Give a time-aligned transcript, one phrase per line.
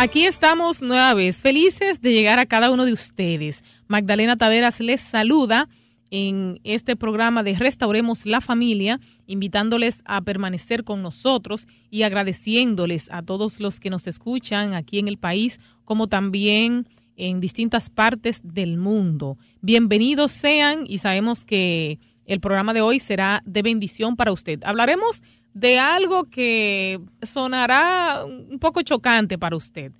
[0.00, 3.64] Aquí estamos nueva vez, felices de llegar a cada uno de ustedes.
[3.88, 5.68] Magdalena Taveras les saluda
[6.12, 13.22] en este programa de Restauremos la Familia, invitándoles a permanecer con nosotros y agradeciéndoles a
[13.22, 18.78] todos los que nos escuchan aquí en el país, como también en distintas partes del
[18.78, 19.36] mundo.
[19.62, 24.60] Bienvenidos sean y sabemos que el programa de hoy será de bendición para usted.
[24.62, 25.22] Hablaremos
[25.54, 29.92] de algo que sonará un poco chocante para usted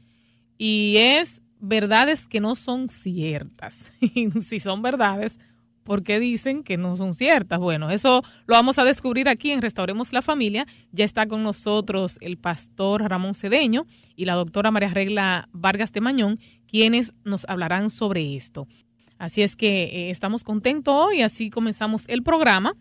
[0.59, 3.91] y es verdades que no son ciertas.
[4.47, 5.39] si son verdades,
[5.85, 7.59] ¿por qué dicen que no son ciertas?
[7.59, 10.67] Bueno, eso lo vamos a descubrir aquí en Restauremos la Familia.
[10.93, 16.03] Ya está con nosotros el pastor Ramón Cedeño y la doctora María Regla Vargas de
[16.03, 18.69] Mañón, quienes nos hablarán sobre esto.
[19.19, 22.75] Así es que eh, estamos contentos hoy, así comenzamos el programa.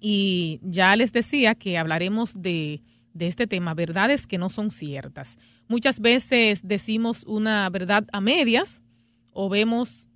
[0.00, 2.82] Y ya les decía que hablaremos de,
[3.18, 5.38] este tema, verdades que no son ciertas.
[5.68, 8.82] Muchas veces decimos una verdad a medias
[9.30, 10.08] o vemos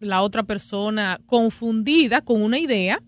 [0.00, 3.02] la otra persona confundida con una idea,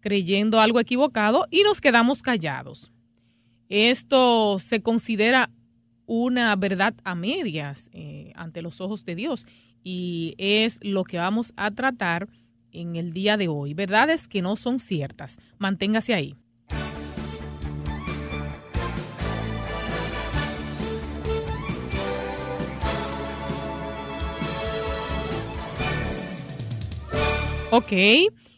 [0.00, 2.92] creyendo algo equivocado y nos quedamos callados.
[3.68, 5.50] Esto se considera
[6.06, 9.46] una verdad a medias eh, ante los ojos de Dios
[9.84, 12.28] y es lo que vamos a tratar
[12.72, 13.74] en el día de hoy.
[13.74, 15.38] Verdades que no son ciertas.
[15.58, 16.36] Manténgase ahí.
[27.74, 27.92] Ok,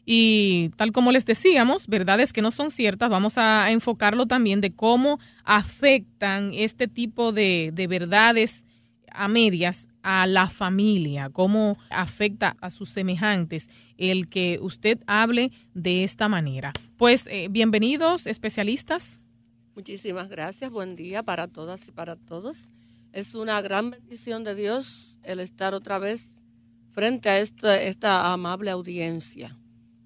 [0.07, 4.73] y tal como les decíamos, verdades que no son ciertas, vamos a enfocarlo también de
[4.73, 8.67] cómo afectan este tipo de, de verdades
[9.11, 16.05] a medias a la familia, cómo afecta a sus semejantes el que usted hable de
[16.05, 16.73] esta manera.
[16.97, 19.21] Pues eh, bienvenidos especialistas.
[19.75, 22.69] Muchísimas gracias, buen día para todas y para todos.
[23.13, 26.31] Es una gran bendición de Dios el estar otra vez
[26.91, 29.57] frente a esta, esta amable audiencia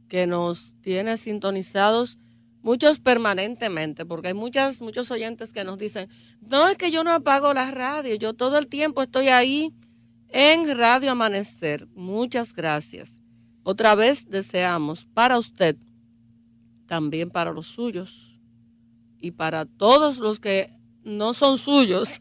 [0.08, 2.18] que nos tiene sintonizados
[2.62, 6.08] muchos permanentemente, porque hay muchas, muchos oyentes que nos dicen,
[6.40, 9.72] no es que yo no apago la radio, yo todo el tiempo estoy ahí
[10.28, 11.88] en Radio Amanecer.
[11.94, 13.12] Muchas gracias.
[13.62, 15.76] Otra vez deseamos para usted,
[16.86, 18.38] también para los suyos
[19.20, 20.70] y para todos los que
[21.04, 22.20] no son suyos,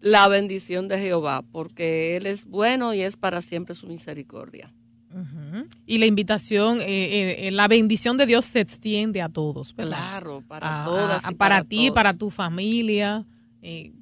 [0.00, 4.72] la bendición de Jehová, porque Él es bueno y es para siempre su misericordia.
[5.86, 9.72] Y la invitación, eh, eh, eh, la bendición de Dios se extiende a todos.
[9.72, 11.22] Claro, para todas.
[11.34, 13.24] para, ti, para tu familia.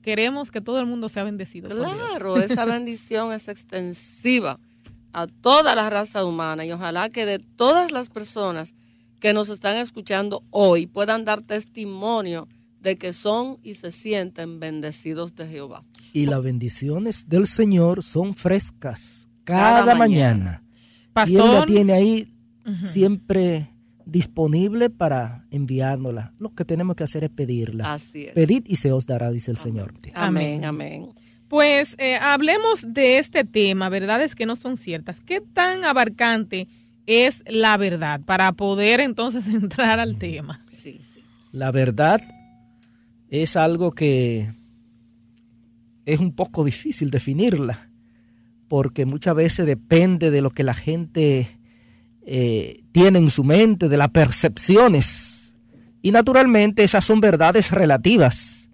[0.02, 1.68] queremos que todo el mundo sea bendecido.
[1.68, 4.58] Claro, esa bendición es extensiva
[5.12, 8.74] a toda la raza humana y ojalá que de todas las personas
[9.20, 12.48] que nos están escuchando hoy puedan dar testimonio
[12.80, 15.84] de que son y se sienten bendecidos de Jehová.
[16.12, 20.61] Y las bendiciones del Señor son frescas cada, mañana.
[21.26, 22.28] Y Él la tiene ahí
[22.84, 23.68] siempre
[24.04, 26.32] disponible para enviárnosla.
[26.38, 27.92] Lo que tenemos que hacer es pedirla.
[27.94, 28.32] Así es.
[28.32, 29.94] Pedid y se os dará, dice el Señor.
[30.14, 31.10] Amén, amén.
[31.48, 35.20] Pues eh, hablemos de este tema, verdades que no son ciertas.
[35.20, 36.68] ¿Qué tan abarcante
[37.06, 40.64] es la verdad para poder entonces entrar al tema?
[40.70, 41.22] Sí, sí.
[41.52, 42.22] La verdad
[43.28, 44.52] es algo que
[46.06, 47.91] es un poco difícil definirla
[48.72, 51.58] porque muchas veces depende de lo que la gente
[52.24, 55.56] eh, tiene en su mente, de las percepciones.
[56.00, 58.70] Y naturalmente esas son verdades relativas,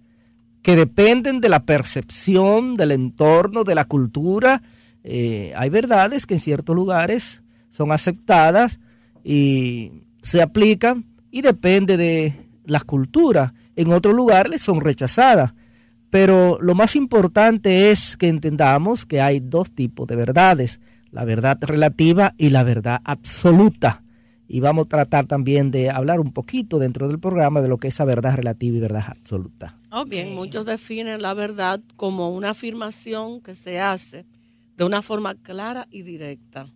[0.62, 4.62] que dependen de la percepción, del entorno, de la cultura.
[5.02, 8.78] Eh, hay verdades que en ciertos lugares son aceptadas
[9.24, 12.34] y se aplican y depende de
[12.66, 13.52] la cultura.
[13.74, 15.54] En otros lugares son rechazadas.
[16.10, 21.58] Pero lo más importante es que entendamos que hay dos tipos de verdades, la verdad
[21.60, 24.02] relativa y la verdad absoluta.
[24.50, 27.88] Y vamos a tratar también de hablar un poquito dentro del programa de lo que
[27.88, 29.78] es esa verdad relativa y verdad absoluta.
[30.06, 34.24] Bien, muchos definen la verdad como una afirmación que se hace
[34.78, 36.72] de una forma clara y directa.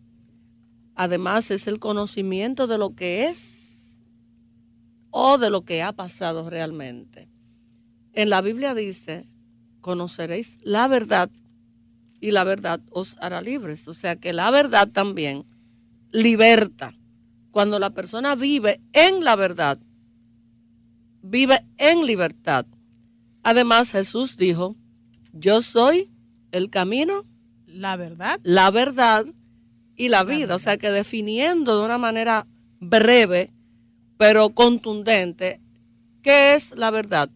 [0.94, 3.40] Además, es el conocimiento de lo que es
[5.10, 7.31] o de lo que ha pasado realmente.
[8.12, 9.28] En la Biblia dice,
[9.80, 11.30] conoceréis la verdad
[12.20, 13.88] y la verdad os hará libres.
[13.88, 15.44] O sea que la verdad también
[16.10, 16.94] liberta.
[17.50, 19.78] Cuando la persona vive en la verdad,
[21.22, 22.66] vive en libertad.
[23.42, 24.76] Además Jesús dijo,
[25.32, 26.10] yo soy
[26.50, 27.24] el camino,
[27.66, 29.26] la verdad, la verdad
[29.96, 30.54] y la vida.
[30.54, 32.46] O sea que definiendo de una manera
[32.78, 33.52] breve,
[34.16, 35.60] pero contundente,
[36.22, 37.30] ¿qué es la verdad?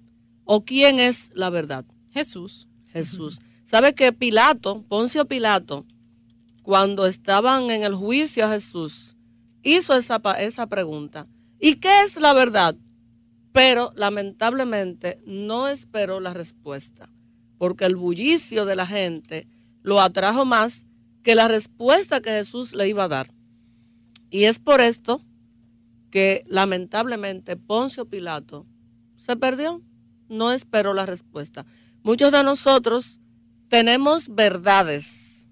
[0.49, 1.85] ¿O quién es la verdad?
[2.13, 2.69] Jesús.
[2.87, 3.41] Jesús.
[3.65, 5.85] ¿Sabe que Pilato, Poncio Pilato,
[6.63, 9.17] cuando estaban en el juicio a Jesús,
[9.65, 11.27] hizo esa, esa pregunta?
[11.59, 12.77] ¿Y qué es la verdad?
[13.51, 17.11] Pero lamentablemente no esperó la respuesta,
[17.59, 19.49] porque el bullicio de la gente
[19.83, 20.87] lo atrajo más
[21.25, 23.35] que la respuesta que Jesús le iba a dar.
[24.31, 25.21] Y es por esto
[26.13, 28.65] que lamentablemente Poncio Pilato
[29.17, 29.83] se perdió,
[30.29, 31.67] no esperó la respuesta.
[32.03, 33.21] Muchos de nosotros
[33.69, 35.49] tenemos verdades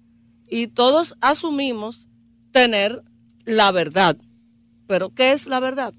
[0.47, 2.07] y todos asumimos
[2.51, 3.03] tener
[3.45, 4.17] la verdad.
[4.87, 5.93] Pero ¿qué es la verdad?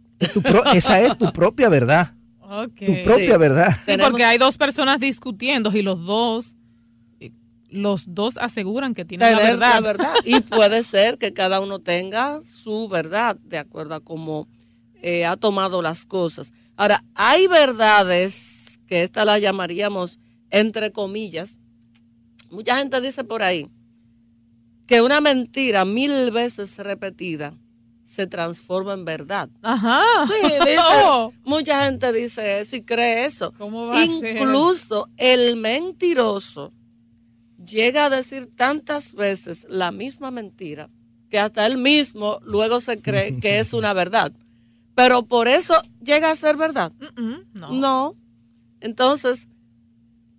[0.74, 2.14] esa es tu propia verdad.
[2.76, 3.76] Tu propia verdad.
[3.84, 6.54] Sí, porque hay dos personas discutiendo y los dos
[7.68, 9.82] los dos aseguran que tienen la verdad.
[9.82, 10.14] verdad.
[10.24, 14.48] Y puede ser que cada uno tenga su verdad de acuerdo a cómo
[15.02, 16.52] eh, ha tomado las cosas.
[16.76, 18.45] Ahora, hay verdades
[18.86, 20.18] que esta la llamaríamos
[20.50, 21.54] entre comillas.
[22.50, 23.68] Mucha gente dice por ahí
[24.86, 27.54] que una mentira mil veces repetida
[28.04, 29.50] se transforma en verdad.
[29.62, 30.02] Ajá.
[30.26, 30.78] Sí, dice,
[31.44, 33.52] mucha gente dice eso y cree eso.
[33.58, 36.72] ¿Cómo va Incluso el mentiroso
[37.64, 40.88] llega a decir tantas veces la misma mentira
[41.28, 44.32] que hasta él mismo luego se cree que es una verdad.
[44.94, 46.92] Pero por eso llega a ser verdad.
[47.52, 47.70] no.
[47.72, 48.16] no.
[48.80, 49.48] Entonces,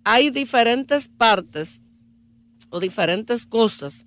[0.04, 1.80] hay diferentes partes
[2.70, 4.04] o diferentes cosas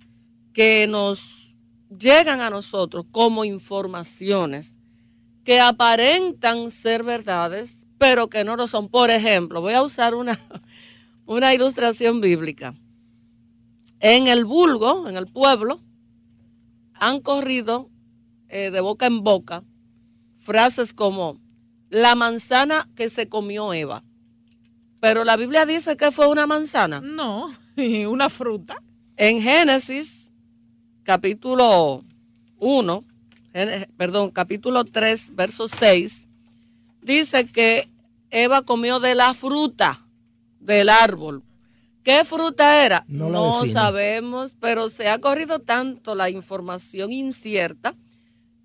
[0.52, 1.54] que nos
[1.88, 4.74] llegan a nosotros como informaciones
[5.44, 8.88] que aparentan ser verdades, pero que no lo son.
[8.88, 10.38] Por ejemplo, voy a usar una,
[11.26, 12.74] una ilustración bíblica.
[14.00, 15.80] En el vulgo, en el pueblo,
[16.94, 17.90] han corrido
[18.48, 19.64] eh, de boca en boca
[20.42, 21.40] frases como
[21.88, 24.04] la manzana que se comió Eva.
[25.02, 27.00] Pero la Biblia dice que fue una manzana.
[27.00, 27.52] No,
[28.08, 28.76] una fruta.
[29.16, 30.30] En Génesis
[31.02, 32.04] capítulo
[32.60, 33.04] 1,
[33.96, 36.28] perdón, capítulo 3, verso 6,
[37.02, 37.88] dice que
[38.30, 40.06] Eva comió de la fruta
[40.60, 41.42] del árbol.
[42.04, 43.04] ¿Qué fruta era?
[43.08, 47.96] No, sabemos, pero se ha corrido tanto la información incierta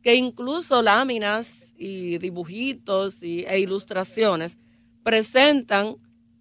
[0.03, 4.59] que incluso láminas y dibujitos y, e ilustraciones
[5.01, 5.95] presentan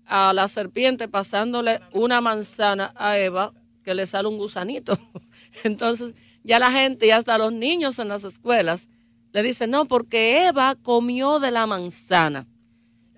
[0.07, 4.99] a la serpiente pasándole una manzana a Eva que le sale un gusanito.
[5.65, 8.89] Entonces, ya la gente y hasta los niños en las escuelas
[9.33, 12.47] le dicen, no, porque Eva comió de la manzana.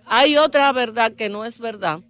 [0.05, 2.01] Hay otra verdad que no es verdad,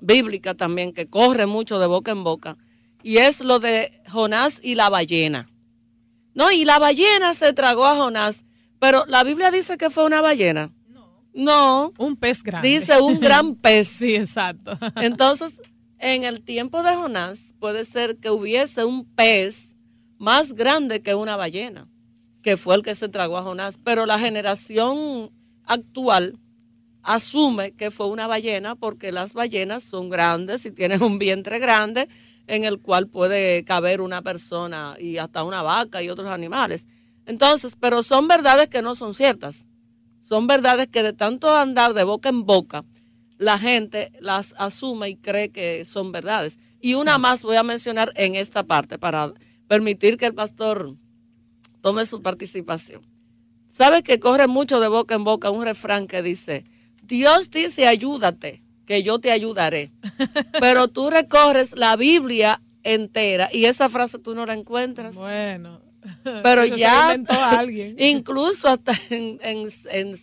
[0.00, 2.58] bíblica también, que corre mucho de boca en boca,
[3.02, 5.48] y es lo de Jonás y la ballena.
[6.34, 8.44] No, y la ballena se tragó a Jonás,
[8.78, 10.70] pero la Biblia dice que fue una ballena.
[11.34, 11.92] No.
[11.98, 12.68] Un pez grande.
[12.68, 13.88] Dice un gran pez.
[13.88, 14.78] sí, exacto.
[14.96, 15.54] Entonces,
[15.98, 19.76] en el tiempo de Jonás puede ser que hubiese un pez
[20.18, 21.88] más grande que una ballena,
[22.42, 25.30] que fue el que se tragó a Jonás, pero la generación
[25.64, 26.38] actual
[27.02, 32.08] asume que fue una ballena porque las ballenas son grandes y tienen un vientre grande
[32.46, 36.86] en el cual puede caber una persona y hasta una vaca y otros animales.
[37.26, 39.66] Entonces, pero son verdades que no son ciertas.
[40.32, 42.86] Son verdades que de tanto andar de boca en boca,
[43.36, 46.58] la gente las asume y cree que son verdades.
[46.80, 49.34] Y una más voy a mencionar en esta parte para
[49.68, 50.96] permitir que el pastor
[51.82, 53.02] tome su participación.
[53.72, 56.64] ¿Sabes que corre mucho de boca en boca un refrán que dice,
[57.02, 59.92] Dios dice ayúdate, que yo te ayudaré?
[60.60, 65.14] Pero tú recorres la Biblia entera y esa frase tú no la encuentras.
[65.14, 65.91] Bueno.
[66.42, 67.16] Pero ya,
[67.98, 70.16] incluso hasta en, en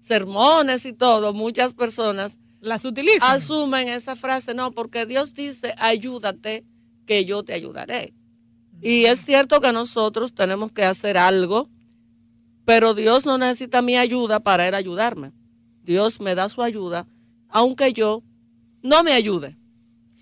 [0.00, 3.36] sermones y todo, muchas personas las utilizan.
[3.36, 6.64] Asumen esa frase, no, porque Dios dice, ayúdate,
[7.06, 8.14] que yo te ayudaré.
[8.82, 11.70] Y es cierto que nosotros tenemos que hacer algo,
[12.64, 15.32] pero Dios no necesita mi ayuda para él ayudarme.
[15.82, 17.06] Dios me da su ayuda,
[17.48, 18.22] aunque yo
[18.82, 19.56] no me ayude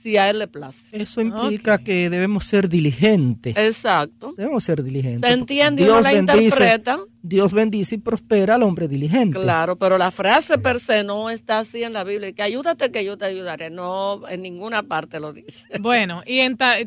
[0.04, 0.80] si a él le place.
[0.92, 3.56] Eso implica que debemos ser diligentes.
[3.56, 4.34] Exacto.
[4.36, 5.26] Debemos ser diligentes.
[5.26, 5.82] ¿Se entiende?
[5.82, 6.82] Dios bendice,
[7.22, 9.40] Dios bendice y prospera al hombre diligente.
[9.40, 13.02] Claro, pero la frase per se no está así en la Biblia, que ayúdate que
[13.02, 13.70] yo te ayudaré.
[13.70, 15.68] No, en ninguna parte lo dice.
[15.80, 16.40] Bueno, y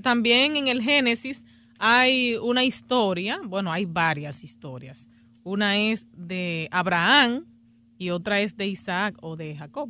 [0.04, 1.44] también en el Génesis
[1.80, 5.10] hay una historia, bueno, hay varias historias.
[5.44, 7.48] Una es de Abraham
[7.98, 9.90] y otra es de Isaac o de Jacob.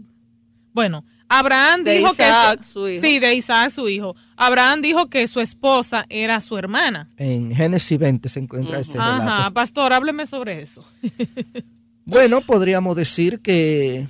[0.78, 2.32] Bueno, Abraham dijo que
[2.72, 3.02] su, hijo.
[3.02, 4.16] sí, de Isaac su hijo.
[4.36, 7.08] Abraham dijo que su esposa era su hermana.
[7.18, 9.24] En Génesis 20 se encuentra ese relato.
[9.24, 10.86] Ajá, pastor, hábleme sobre eso.
[12.06, 14.06] bueno, podríamos decir que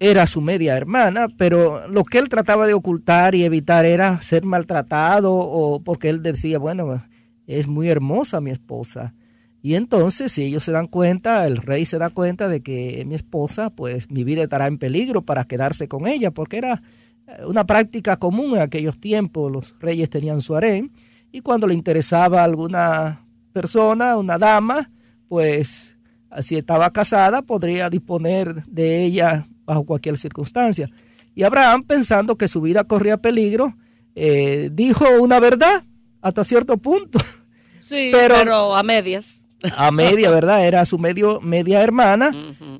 [0.00, 4.46] era su media hermana, pero lo que él trataba de ocultar y evitar era ser
[4.46, 7.04] maltratado o porque él decía, bueno,
[7.46, 9.12] es muy hermosa mi esposa.
[9.66, 13.16] Y entonces, si ellos se dan cuenta, el rey se da cuenta de que mi
[13.16, 16.84] esposa, pues mi vida estará en peligro para quedarse con ella, porque era
[17.26, 20.92] eh, una práctica común en aquellos tiempos, los reyes tenían su harén,
[21.32, 24.88] y cuando le interesaba a alguna persona, una dama,
[25.26, 25.96] pues
[26.42, 30.88] si estaba casada, podría disponer de ella bajo cualquier circunstancia.
[31.34, 33.74] Y Abraham, pensando que su vida corría peligro,
[34.14, 35.82] eh, dijo una verdad
[36.20, 37.18] hasta cierto punto.
[37.80, 39.45] Sí, pero, a medias.
[39.76, 40.66] A media, ¿verdad?
[40.66, 42.30] Era su medio, media hermana,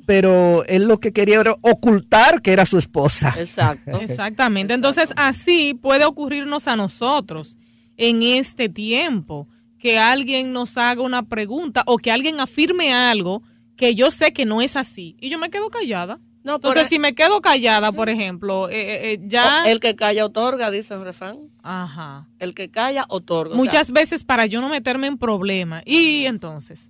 [0.04, 3.34] pero él lo que quería era ocultar que era su esposa.
[3.38, 3.98] Exacto.
[4.00, 4.74] Exactamente.
[4.74, 7.56] Entonces, así puede ocurrirnos a nosotros
[7.96, 13.42] en este tiempo que alguien nos haga una pregunta o que alguien afirme algo
[13.76, 16.18] que yo sé que no es así y yo me quedo callada.
[16.46, 19.68] No, Entonces, si me quedo callada, por ejemplo, eh, eh, eh, ya...
[19.68, 21.50] el que calla otorga, dice el refrán.
[21.64, 22.28] Ajá.
[22.38, 23.56] El que calla otorga.
[23.56, 25.82] Muchas veces para yo no meterme en problemas.
[25.86, 26.88] ¿Y entonces?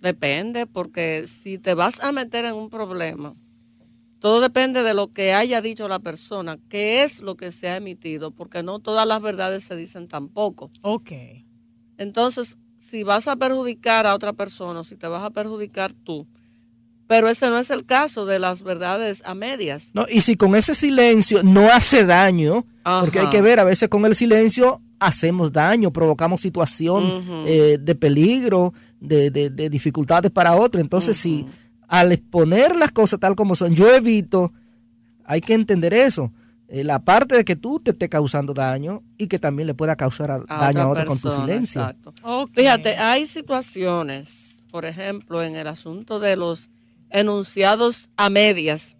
[0.00, 3.36] Depende, porque si te vas a meter en un problema,
[4.18, 7.76] todo depende de lo que haya dicho la persona, qué es lo que se ha
[7.76, 10.72] emitido, porque no todas las verdades se dicen tampoco.
[10.82, 11.12] Ok.
[11.98, 16.26] Entonces, si vas a perjudicar a otra persona, si te vas a perjudicar tú,
[17.06, 19.88] pero ese no es el caso de las verdades a medias.
[19.92, 23.88] No, y si con ese silencio no hace daño, porque hay que ver, a veces
[23.88, 29.30] con el silencio hacemos daño, provocamos situación eh, de peligro, de,
[29.70, 30.80] dificultades para otro.
[30.80, 31.46] Entonces, si
[31.88, 34.52] al exponer las cosas tal como son, yo evito,
[35.24, 36.32] hay que entender eso.
[36.68, 39.94] Eh, la parte de que tú te estés causando daño y que también le pueda
[39.94, 41.94] causar daño a otro con tu silencio.
[42.52, 46.68] Fíjate, hay situaciones, por ejemplo, en el asunto de los
[47.10, 48.96] enunciados a medias,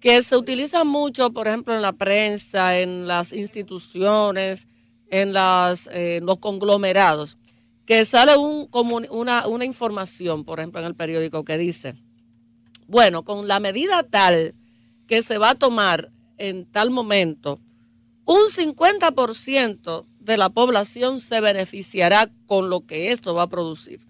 [0.00, 4.68] que se utilizan mucho, por ejemplo, en la prensa, en las instituciones,
[5.08, 5.88] en, las,
[6.22, 7.38] los conglomerados,
[7.86, 11.94] que sale un, como una, una información, por ejemplo, en el periódico que dice,
[12.86, 14.54] bueno, con la medida tal
[15.06, 17.60] que se va a tomar en tal momento,
[18.24, 24.00] un 50% de la población se beneficiará con lo que esto va a producir.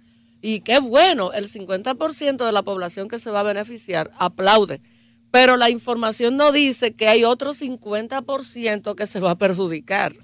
[0.43, 4.81] Y qué bueno, el 50% de la población que se va a beneficiar aplaude.
[5.31, 10.15] Pero la información no dice que hay otro 50% que se va a perjudicar.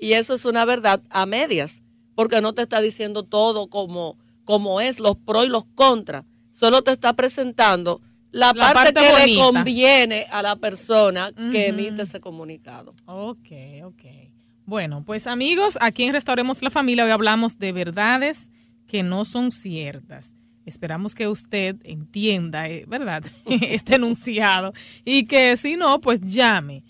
[0.00, 1.82] Y eso es una verdad a medias,
[2.14, 6.24] porque no te está diciendo todo como, como es, los pros y los contras.
[6.52, 12.20] Solo te está presentando la, parte, que le conviene a la persona que emite ese
[12.20, 12.94] comunicado.
[13.06, 13.48] Ok,
[13.84, 14.02] ok.
[14.64, 18.50] Bueno, pues amigos, aquí en Restauremos la Familia hoy hablamos de verdades
[18.92, 20.36] que no son ciertas.
[20.66, 26.84] Esperamos que usted entienda, eh, ¿verdad?, este enunciado y que si no, pues llame.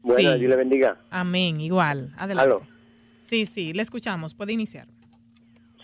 [0.00, 0.98] Bueno, Dios le bendiga.
[1.10, 2.12] Amén, igual.
[2.16, 2.66] Adelante.
[3.28, 4.34] Sí, sí, le escuchamos.
[4.34, 4.88] Puede iniciar.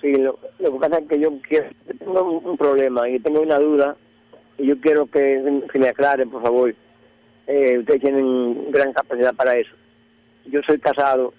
[0.00, 1.67] Sí, lo, que pasa es que yo quiero,
[1.99, 3.97] tengo un, problema y tengo una duda
[4.57, 6.75] y yo quiero que, se me aclaren, por favor.
[7.47, 9.75] Eh, ustedes tienen gran capacidad para eso.
[10.47, 11.35] Yo soy casado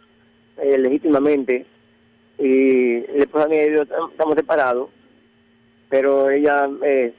[0.58, 1.66] eh, legítimamente
[2.38, 4.90] y la esposa mía y yo estamos separados,
[5.90, 7.14] pero ella eh,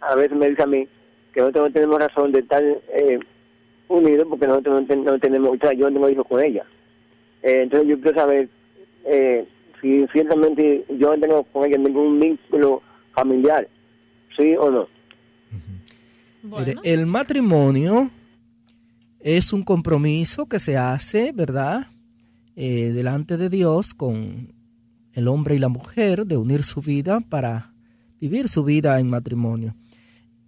[0.00, 0.86] a veces me dice a mí
[1.32, 3.18] que nosotros no tenemos razón de estar eh,
[3.88, 6.64] unidos porque nosotros no, tenemos, yo no tengo hijos con ella.
[7.42, 8.48] Eh, entonces yo quiero saber
[9.82, 12.80] si ciertamente yo no tengo con ella ningún vínculo
[13.14, 13.68] familiar,
[14.36, 14.88] sí o no.
[16.84, 18.10] el matrimonio
[19.20, 21.86] es un compromiso que se hace, ¿verdad?
[22.54, 24.54] Eh, delante de Dios con
[25.12, 27.72] el hombre y la mujer de unir su vida para
[28.20, 29.74] vivir su vida en matrimonio.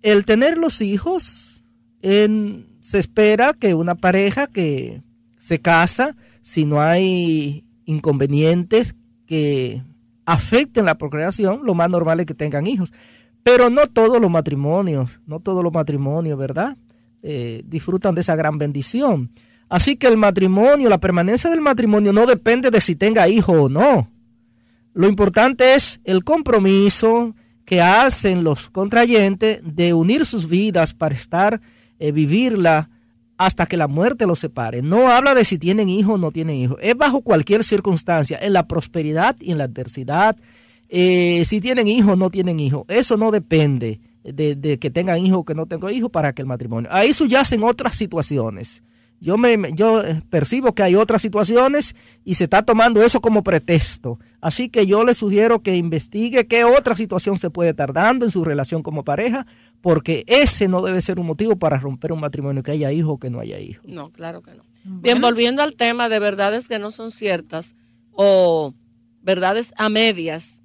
[0.01, 1.63] El tener los hijos,
[2.03, 5.03] se espera que una pareja que
[5.39, 8.95] se casa, si no hay inconvenientes
[9.27, 9.83] que
[10.27, 12.93] afecten la procreación, lo más normal es que tengan hijos.
[13.43, 16.77] Pero no todos los matrimonios, no todos los matrimonios, ¿verdad?
[17.23, 19.31] Eh, disfrutan de esa gran bendición.
[19.69, 23.69] Así que el matrimonio, la permanencia del matrimonio no depende de si tenga hijo o
[23.69, 24.11] no.
[24.93, 31.61] Lo importante es el compromiso que hacen los contrayentes de unir sus vidas para estar,
[31.99, 32.91] eh, vivirla
[33.37, 34.83] hasta que la muerte los separe.
[34.83, 36.79] No habla de si tienen hijo o no tienen hijo.
[36.81, 40.37] Es bajo cualquier circunstancia, en la prosperidad y en la adversidad.
[40.89, 42.85] Eh, si tienen hijo o no tienen hijo.
[42.89, 46.47] Eso no depende de, que tengan hijos o que no tengan hijos para que el
[46.47, 46.89] matrimonio.
[46.93, 48.83] Ahí subyacen otras situaciones.
[49.21, 51.95] Yo, me, yo eh, percibo que hay otras situaciones
[52.25, 54.19] y se está tomando eso como pretexto.
[54.41, 58.31] Así que yo le sugiero que investigue qué otra situación se puede estar dando en
[58.31, 59.47] su relación como pareja,
[59.81, 63.19] porque ese no debe ser un motivo para romper un matrimonio, que haya hijos o
[63.19, 63.87] que no haya hijos.
[63.87, 64.65] No, claro que no.
[64.85, 67.75] Bien, volviendo al tema de verdades que no son ciertas
[68.13, 68.75] o
[69.23, 70.61] verdades a medias,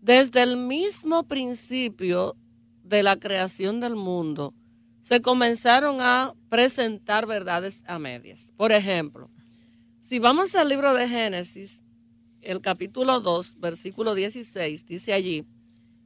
[0.00, 2.36] desde el mismo principio
[2.84, 4.54] de la creación del mundo,
[5.06, 8.50] se comenzaron a presentar verdades a medias.
[8.56, 9.30] Por ejemplo,
[10.02, 11.80] si vamos al libro de Génesis,
[12.40, 15.44] el capítulo 2, versículo 16, dice allí,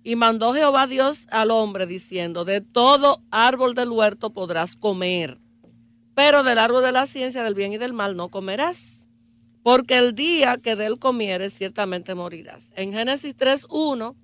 [0.05, 5.39] y mandó Jehová Dios al hombre diciendo, de todo árbol del huerto podrás comer,
[6.15, 8.83] pero del árbol de la ciencia del bien y del mal no comerás,
[9.63, 12.67] porque el día que de él comieres ciertamente morirás.
[12.77, 14.15] En Génesis 3.1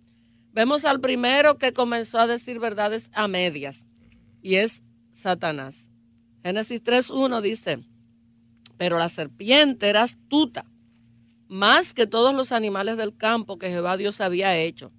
[0.52, 3.85] Vemos al primero que comenzó a decir verdades a medias
[4.46, 5.90] y es Satanás.
[6.44, 7.80] Génesis 3.1 dice,
[8.76, 10.64] pero la serpiente era astuta,
[11.48, 14.92] más que todos los animales del campo que Jehová Dios había hecho,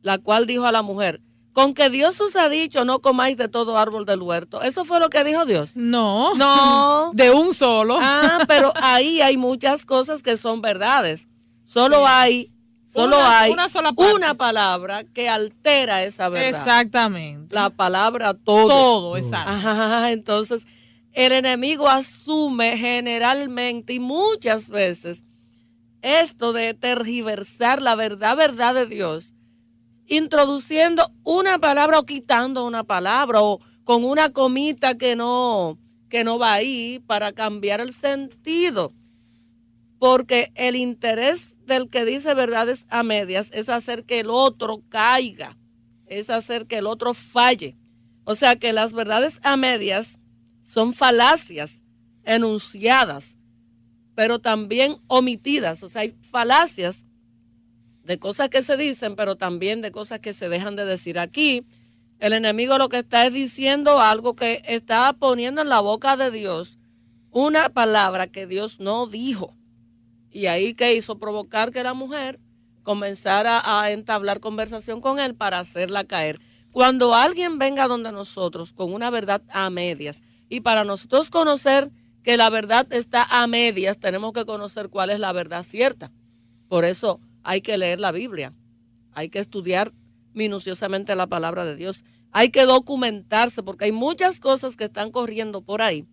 [0.00, 1.20] la cual dijo a la mujer,
[1.52, 4.62] con que Dios os ha dicho no comáis de todo árbol del huerto.
[4.62, 5.76] ¿Eso fue lo que dijo Dios?
[5.76, 6.34] No.
[6.34, 7.10] No.
[7.14, 7.98] De un solo.
[8.00, 11.28] Ah, pero ahí hay muchas cosas que son verdades.
[11.64, 12.50] Solo hay
[12.96, 16.48] Solo hay una, palabra que altera esa verdad.
[16.48, 17.54] Exactamente.
[17.54, 18.68] La palabra todo.
[18.68, 20.06] Todo, exacto.
[20.08, 20.66] entonces,
[21.12, 25.22] el enemigo asume generalmente y muchas veces
[26.00, 29.34] esto de tergiversar la verdad, verdad de Dios,
[30.06, 35.78] introduciendo una palabra o quitando una palabra o con una comita que no,
[36.08, 38.92] que no va ahí para cambiar el sentido.
[39.98, 45.56] Porque el interés del que dice verdades a medias es hacer que el otro caiga,
[46.06, 47.76] es hacer que el otro falle.
[48.24, 50.18] O sea que las verdades a medias
[50.62, 51.80] son falacias
[52.24, 53.36] enunciadas,
[54.14, 55.82] pero también omitidas.
[55.82, 57.04] O sea, hay falacias
[58.02, 61.18] de cosas que se dicen, pero también de cosas que se dejan de decir.
[61.18, 61.64] Aquí
[62.18, 66.30] el enemigo lo que está es diciendo algo que está poniendo en la boca de
[66.30, 66.78] Dios
[67.30, 69.54] una palabra que Dios no dijo.
[70.36, 72.40] Y ahí que hizo provocar que la mujer
[72.82, 76.40] comenzara a entablar conversación con él para hacerla caer.
[76.72, 80.20] Cuando alguien venga donde nosotros con una verdad a medias
[80.50, 81.90] y para nosotros conocer
[82.22, 86.12] que la verdad está a medias, tenemos que conocer cuál es la verdad cierta.
[86.68, 88.52] Por eso hay que leer la Biblia,
[89.14, 89.94] hay que estudiar
[90.34, 95.62] minuciosamente la palabra de Dios, hay que documentarse porque hay muchas cosas que están corriendo
[95.62, 96.06] por ahí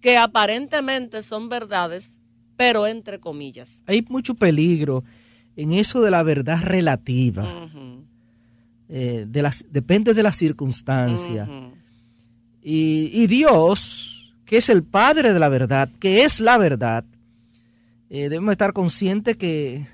[0.00, 2.17] que aparentemente son verdades,
[2.58, 3.82] pero entre comillas.
[3.86, 5.04] Hay mucho peligro
[5.56, 7.46] en eso de la verdad relativa.
[8.88, 11.48] Eh, de las, depende de la circunstancia.
[12.60, 17.04] y, Dios, que es el Padre de la verdad, que es la verdad,
[18.10, 19.86] eh, debemos estar conscientes que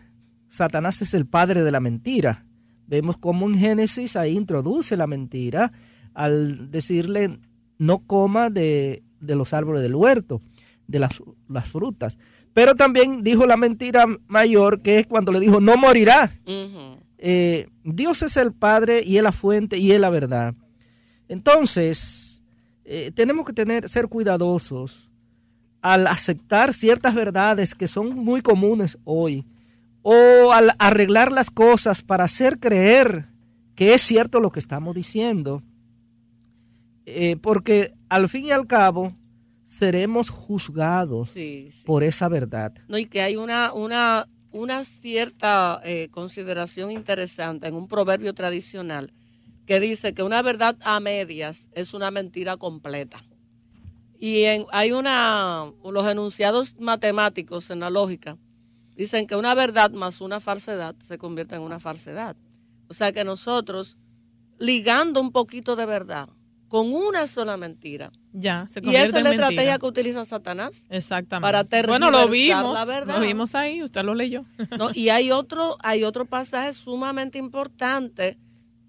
[0.48, 2.46] Satanás es el padre de la mentira.
[2.86, 5.72] Vemos cómo en Génesis ahí introduce la mentira
[6.14, 7.40] al decirle
[7.78, 10.40] no coma de, los árboles del huerto,
[10.86, 12.16] de las, las frutas.
[12.54, 16.30] Pero también dijo la mentira mayor, que es cuando le dijo, no morirá.
[17.18, 20.54] Eh, Dios es el Padre y es la fuente y es la verdad.
[21.28, 22.42] Entonces,
[22.84, 25.10] eh, tenemos que tener, ser cuidadosos
[25.82, 29.44] al aceptar ciertas verdades que son muy comunes hoy,
[30.02, 33.26] o al arreglar las cosas para hacer creer
[33.74, 35.62] que es cierto lo que estamos diciendo.
[37.06, 39.14] Eh, porque al fin y al cabo,
[39.64, 41.34] seremos juzgados
[41.84, 42.74] por esa verdad.
[42.88, 49.12] No, y que hay una, una, una cierta eh, consideración interesante en un proverbio tradicional
[49.66, 53.24] que dice que una verdad a medias es una mentira completa.
[54.18, 58.38] Y en, hay una, los enunciados matemáticos en la lógica
[58.94, 62.36] dicen que una verdad más una falsedad se convierte en una falsedad.
[62.88, 63.96] O sea que nosotros,
[64.58, 66.28] ligando un poquito de verdad
[66.74, 70.84] con una sola mentira, ya, se Y esa es la estrategia que utiliza Satanás.
[70.90, 71.68] Exactamente.
[71.70, 73.14] Para bueno, lo vimos, la verdad.
[73.14, 74.44] Lo vimos ahí, usted lo leyó.
[74.76, 78.38] No, y hay otro, hay otro pasaje sumamente importante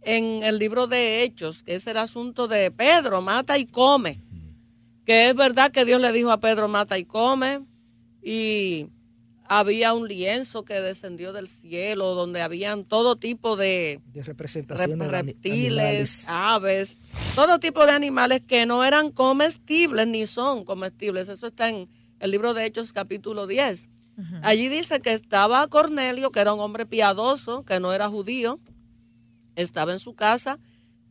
[0.02, 4.20] en el libro de Hechos, que es el asunto de Pedro, mata y come.
[5.06, 7.62] Que es verdad que Dios le dijo a Pedro, mata y come.
[8.24, 8.88] Y
[9.48, 16.26] había un lienzo que descendió del cielo donde habían todo tipo de, de representaciones reptiles,
[16.28, 16.98] aves,
[17.36, 21.30] todo tipo de animales que no eran comestibles ni son comestibles.
[21.30, 21.88] Eso está en
[22.20, 23.90] el libro de Hechos capítulo 10.
[24.44, 28.60] Allí dice que estaba Cornelio, que era un hombre piadoso, que no era judío,
[29.56, 30.58] estaba en su casa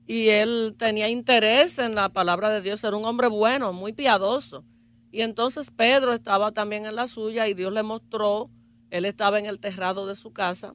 [0.07, 4.65] y él tenía interés en la palabra de Dios, era un hombre bueno, muy piadoso.
[5.15, 8.51] Y entonces Pedro estaba también en la suya y Dios le mostró,
[8.91, 10.75] él estaba en el terrado de su casa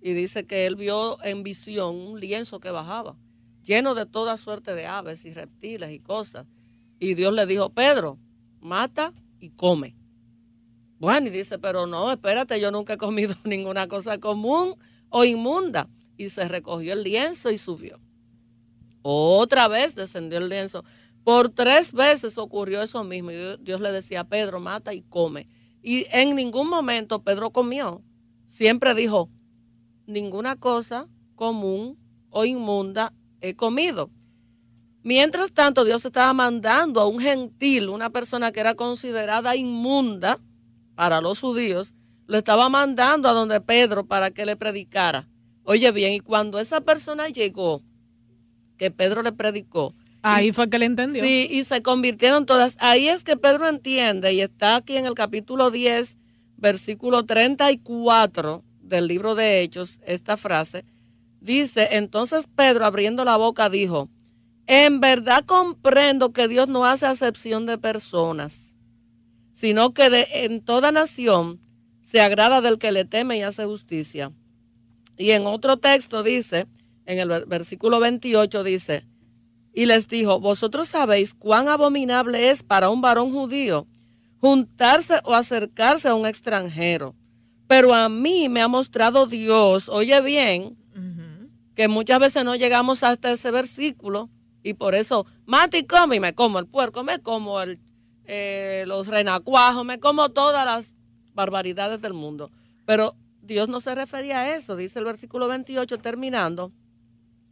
[0.00, 3.16] y dice que él vio en visión un lienzo que bajaba,
[3.62, 6.48] lleno de toda suerte de aves y reptiles y cosas.
[6.98, 8.18] Y Dios le dijo, Pedro,
[8.60, 9.94] mata y come.
[10.98, 14.74] Bueno, y dice, pero no, espérate, yo nunca he comido ninguna cosa común
[15.10, 15.88] o inmunda.
[16.16, 18.00] Y se recogió el lienzo y subió.
[19.02, 20.82] Otra vez descendió el lienzo.
[21.26, 23.32] Por tres veces ocurrió eso mismo.
[23.32, 25.48] Y Dios le decía, Pedro, mata y come.
[25.82, 28.00] Y en ningún momento Pedro comió.
[28.46, 29.28] Siempre dijo,
[30.06, 31.98] ninguna cosa común
[32.30, 34.08] o inmunda he comido.
[35.02, 40.38] Mientras tanto, Dios estaba mandando a un gentil, una persona que era considerada inmunda
[40.94, 41.92] para los judíos,
[42.28, 45.28] lo estaba mandando a donde Pedro para que le predicara.
[45.64, 47.82] Oye bien, y cuando esa persona llegó,
[48.76, 49.92] que Pedro le predicó.
[50.28, 51.22] Ahí fue que le entendió.
[51.22, 52.76] Sí, y se convirtieron todas.
[52.80, 56.16] Ahí es que Pedro entiende, y está aquí en el capítulo 10,
[56.56, 60.84] versículo 34 del libro de Hechos, esta frase.
[61.40, 64.08] Dice, entonces Pedro abriendo la boca dijo,
[64.66, 68.74] en verdad comprendo que Dios no hace acepción de personas,
[69.54, 71.60] sino que en toda nación
[72.02, 74.32] se agrada del que le teme y hace justicia.
[75.16, 76.66] Y en otro texto dice,
[77.04, 79.04] en el versículo 28 dice,
[79.76, 83.86] y les dijo, vosotros sabéis cuán abominable es para un varón judío
[84.40, 87.14] juntarse o acercarse a un extranjero.
[87.68, 90.78] Pero a mí me ha mostrado Dios, oye bien,
[91.74, 94.30] que muchas veces no llegamos hasta ese versículo
[94.62, 97.78] y por eso, mate y come y me como el puerco, me como el,
[98.24, 100.94] eh, los renacuajos, me como todas las
[101.34, 102.50] barbaridades del mundo.
[102.86, 106.72] Pero Dios no se refería a eso, dice el versículo 28 terminando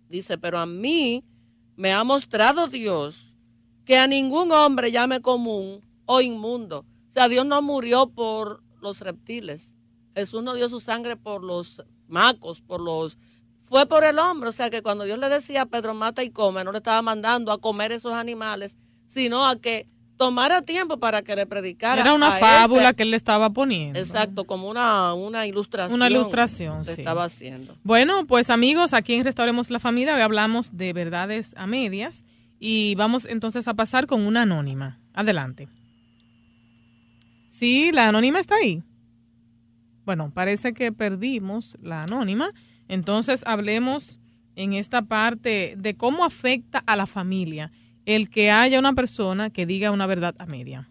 [0.09, 1.25] Dice, pero a mí
[1.77, 3.35] me ha mostrado Dios
[3.85, 6.85] que a ningún hombre llame común o inmundo.
[7.11, 9.73] O sea, Dios no murió por los reptiles.
[10.15, 13.19] Jesús no dio su sangre por los macos, por los...
[13.63, 14.51] Fue por el hombre.
[14.51, 17.03] O sea, que cuando Dios le decía a Pedro, mata y come, no le estaba
[17.03, 22.01] mandando a comer esos animales, sino a que tomara tiempo para que le predicara.
[22.01, 23.99] Era una fábula que él le estaba poniendo.
[23.99, 25.95] Exacto, como una, una ilustración.
[25.95, 26.93] Una ilustración, sí.
[26.93, 27.77] estaba haciendo.
[27.83, 32.25] Bueno, pues amigos, aquí en Restauremos la Familia hoy hablamos de verdades a medias
[32.61, 34.99] y vamos entonces a pasar con una anónima.
[35.13, 35.69] Adelante.
[37.49, 38.83] Sí, la anónima está ahí.
[40.05, 42.51] Bueno, parece que perdimos la anónima.
[42.89, 44.19] Entonces hablemos
[44.57, 47.73] en esta parte de cómo afecta a la familia
[48.07, 50.91] el que haya una persona que diga una verdad a media.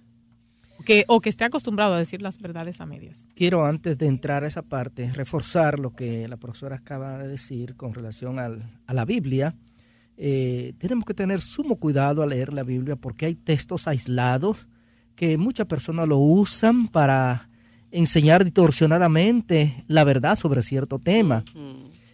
[0.86, 3.26] Que, o que esté acostumbrado a decir las verdades a medias.
[3.36, 7.76] Quiero antes de entrar a esa parte reforzar lo que la profesora acaba de decir
[7.78, 9.56] con relación al, a la Biblia.
[10.17, 14.67] Eh, tenemos que tener sumo cuidado al leer la Biblia porque hay textos aislados
[15.15, 17.49] que muchas personas lo usan para
[17.91, 21.45] enseñar distorsionadamente la verdad sobre cierto tema.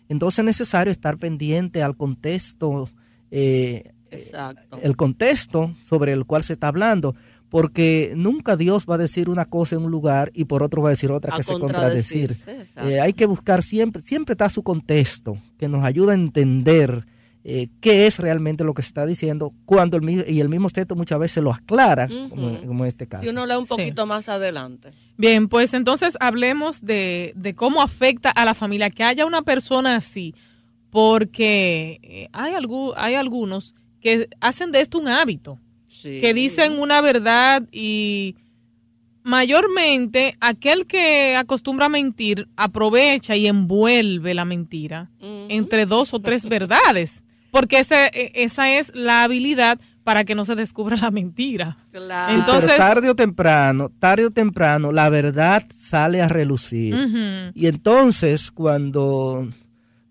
[0.09, 2.89] Entonces es necesario estar pendiente al contexto
[3.31, 4.79] eh, Exacto.
[4.81, 7.15] el contexto sobre el cual se está hablando,
[7.49, 10.89] porque nunca Dios va a decir una cosa en un lugar y por otro va
[10.89, 12.35] a decir otra que se contradecir.
[12.83, 17.05] Eh, hay que buscar siempre, siempre está su contexto, que nos ayuda a entender
[17.43, 20.95] eh, qué es realmente lo que se está diciendo, cuando el, y el mismo texto
[20.95, 23.23] muchas veces lo aclara, como, en este caso.
[23.23, 24.91] Si uno lee un poquito más adelante.
[25.17, 29.95] Bien, pues entonces hablemos de, de cómo afecta a la familia que haya una persona
[29.95, 30.35] así,
[30.91, 35.59] porque eh, hay, algún, hay algunos que hacen de esto un hábito,
[36.01, 38.35] que dicen una verdad y
[39.23, 46.45] mayormente aquel que acostumbra a mentir aprovecha y envuelve la mentira entre dos o tres
[46.45, 51.77] verdades, porque ese, e, esa es la habilidad para que no se descubra la mentira.
[51.93, 57.51] Entonces, tarde o temprano, tarde o temprano, la verdad sale a relucir.
[57.53, 59.47] Y entonces, cuando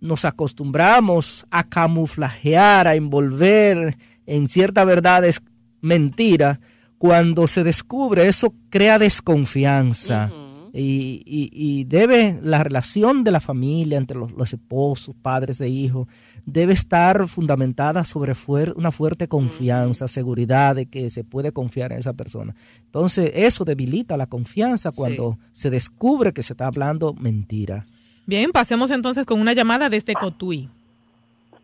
[0.00, 5.40] nos acostumbramos a camuflajear, a envolver en cierta verdad es
[5.80, 6.60] mentira,
[6.98, 10.30] cuando se descubre eso crea desconfianza.
[10.72, 16.06] y, debe la relación de la familia entre los, esposos, padres e hijos,
[16.44, 18.34] debe estar fundamentada sobre
[18.76, 22.54] una fuerte confianza, seguridad de que se puede confiar en esa persona.
[22.84, 27.84] Entonces, eso debilita la confianza cuando se descubre que se está hablando mentira.
[28.28, 30.68] Bien, pasemos entonces con una llamada desde Cotuí.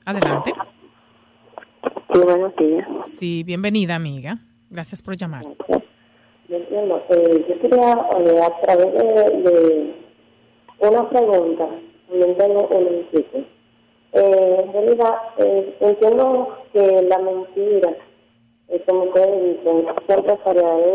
[0.06, 0.54] Adelante.
[2.10, 2.88] Sí, buenos días.
[3.18, 4.38] Sí, bienvenida, amiga.
[4.70, 5.44] Gracias por llamar.
[6.48, 7.02] Yo entiendo.
[7.10, 9.94] Eh, yo quería, eh, a través de,
[10.78, 11.68] una pregunta,
[12.08, 13.06] también tengo un
[14.14, 17.94] Eh, en realidad, eh, entiendo que la mentira,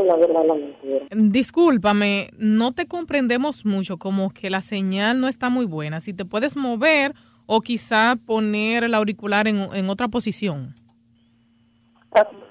[0.05, 1.05] la verdad la mentira.
[1.11, 5.99] Discúlpame, no te comprendemos mucho, como que la señal no está muy buena.
[5.99, 7.13] Si te puedes mover
[7.45, 10.75] o quizá poner el auricular en, en otra posición.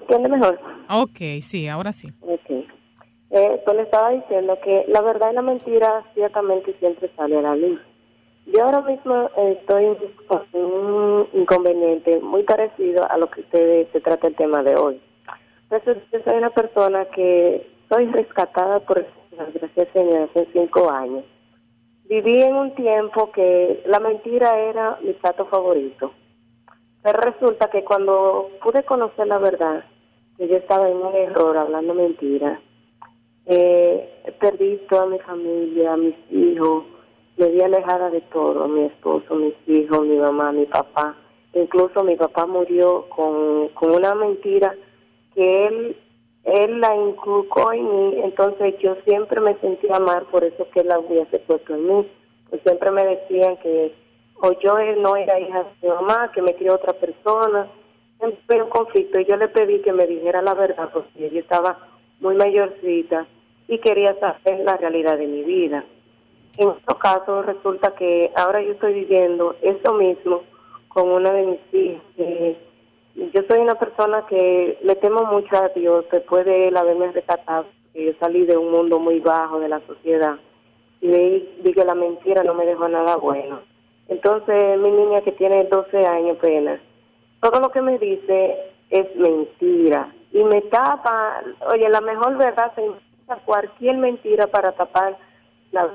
[0.01, 0.59] ¿Entiende mejor?
[0.89, 2.11] Ok, sí, ahora sí.
[2.21, 2.49] Ok.
[3.31, 7.41] Eh, pues le estaba diciendo que la verdad y la mentira ciertamente siempre sale a
[7.41, 7.79] la luz.
[8.47, 9.95] Yo ahora mismo estoy
[10.27, 14.99] con un inconveniente muy parecido a lo que usted se trata el tema de hoy.
[15.69, 21.23] Entonces, yo soy una persona que soy rescatada por gracias Señor hace cinco años.
[22.05, 26.11] Viví en un tiempo que la mentira era mi plato favorito.
[27.03, 29.83] Pero resulta que cuando pude conocer la verdad,
[30.37, 32.59] que yo estaba en un error hablando mentiras,
[33.45, 36.85] eh, perdí toda mi familia, mis hijos,
[37.37, 41.15] me vi alejada de todo, mi esposo, mis hijos, mi mamá, mi papá.
[41.53, 44.75] Incluso mi papá murió con, con una mentira
[45.39, 45.95] que él,
[46.43, 50.89] él la inculcó en mí, entonces yo siempre me sentía mal por eso que él
[50.89, 52.07] la hubiese puesto en mí.
[52.49, 53.93] Pues siempre me decían que
[54.41, 57.67] o yo no era hija de mi mamá, que me crió otra persona.
[58.17, 61.77] Siempre un conflicto y yo le pedí que me dijera la verdad porque ella estaba
[62.19, 63.25] muy mayorcita
[63.69, 65.85] y quería saber la realidad de mi vida.
[66.57, 70.41] En estos casos resulta que ahora yo estoy viviendo eso mismo
[70.89, 72.57] con una de mis hijas.
[73.15, 77.65] Yo soy una persona que le temo mucho a Dios después de él haberme rescatado.
[77.93, 80.35] Yo salí de un mundo muy bajo de la sociedad
[81.01, 83.61] y vi, que la mentira no me dejó nada bueno.
[84.07, 86.79] Entonces mi niña que tiene 12 años apenas,
[87.41, 88.57] todo lo que me dice
[88.89, 91.41] es mentira y me tapa,
[91.73, 92.83] oye, la mejor verdad se
[93.45, 95.17] cualquier mentira para tapar
[95.71, 95.89] la,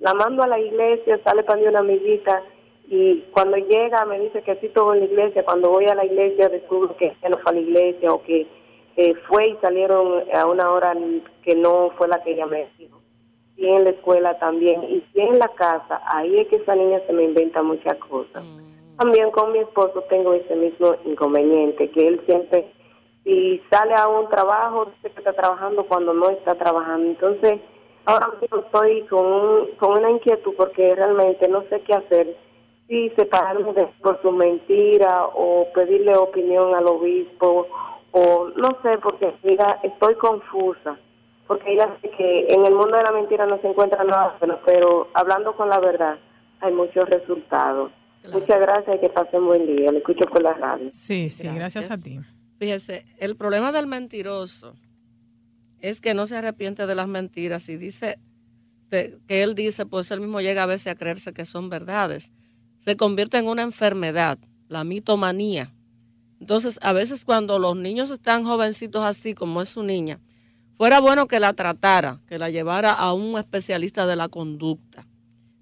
[0.00, 2.42] la mando a la iglesia, sale para mí una amiguita
[2.94, 6.04] y cuando llega me dice que sí estuvo en la iglesia, cuando voy a la
[6.04, 8.46] iglesia descubro que no fue a la iglesia o que
[9.26, 10.94] fue y salieron a una hora
[11.42, 13.00] que no fue la que ella me dijo.
[13.56, 17.14] Y en la escuela también, y en la casa, ahí es que esa niña se
[17.14, 18.44] me inventa muchas cosas.
[18.44, 18.96] Mm.
[18.98, 22.70] También con mi esposo tengo ese mismo inconveniente, que él siempre,
[23.24, 27.08] si sale a un trabajo, dice que está trabajando cuando no está trabajando.
[27.08, 27.58] Entonces,
[28.04, 32.36] ahora mismo estoy con, con una inquietud porque realmente no sé qué hacer.
[32.92, 37.66] Si separarme de, por su mentira o pedirle opinión al obispo
[38.10, 40.98] o no sé, porque mira, estoy confusa.
[41.46, 45.08] Porque ella dice que en el mundo de la mentira no se encuentra nada, pero
[45.14, 46.18] hablando con la verdad
[46.60, 47.92] hay muchos resultados.
[48.30, 49.90] Muchas gracias y que pasen buen día.
[49.90, 50.90] Le escucho por la radio.
[50.90, 52.20] Sí, sí, gracias a ti.
[52.58, 54.74] Fíjese, el problema del mentiroso
[55.80, 58.18] es que no se arrepiente de las mentiras y dice
[58.90, 62.30] que él dice, pues él mismo llega a veces a creerse que son verdades.
[62.82, 65.72] Se convierte en una enfermedad, la mitomanía.
[66.40, 70.20] Entonces, a veces cuando los niños están jovencitos así como es su niña,
[70.76, 75.06] fuera bueno que la tratara, que la llevara a un especialista de la conducta,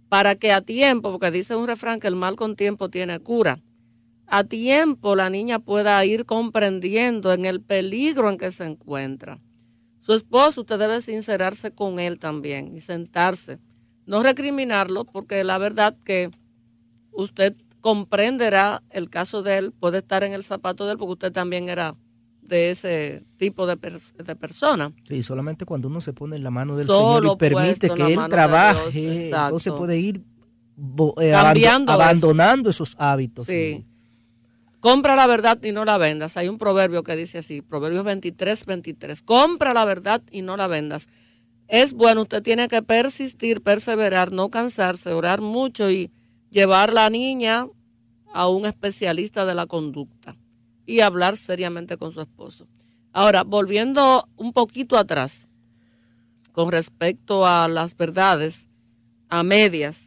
[0.09, 3.61] para que a tiempo, porque dice un refrán que el mal con tiempo tiene cura,
[4.27, 9.41] a tiempo la niña pueda ir comprendiendo en el peligro en que se encuentra
[10.01, 13.59] su esposo, usted debe sincerarse con él también y sentarse.
[14.07, 16.31] No recriminarlo porque la verdad que
[17.13, 21.33] usted comprenderá el caso de él, puede estar en el zapato de él porque usted
[21.33, 21.97] también era
[22.43, 24.93] de ese tipo de, de persona.
[25.05, 28.21] Sí, solamente cuando uno se pone en la mano del Señor y permite que Él
[28.29, 30.23] trabaje, entonces puede ir
[31.21, 33.47] eh, abandonando esos hábitos.
[33.47, 33.87] Sí.
[34.81, 36.37] Compra la verdad y no la vendas.
[36.37, 39.23] Hay un proverbio que dice así, Proverbios 23, 23.
[39.23, 41.07] Compra la verdad y no la vendas.
[41.69, 46.11] Es bueno, usted tiene que persistir, perseverar, no cansarse, orar mucho y
[46.51, 47.67] llevar la niña
[48.33, 50.37] a un especialista de la conducta
[50.87, 52.67] y hablar seriamente con su esposo.
[53.13, 55.49] Ahora, volviendo un poquito atrás
[56.53, 58.69] con respecto a las verdades
[59.29, 60.03] a medias,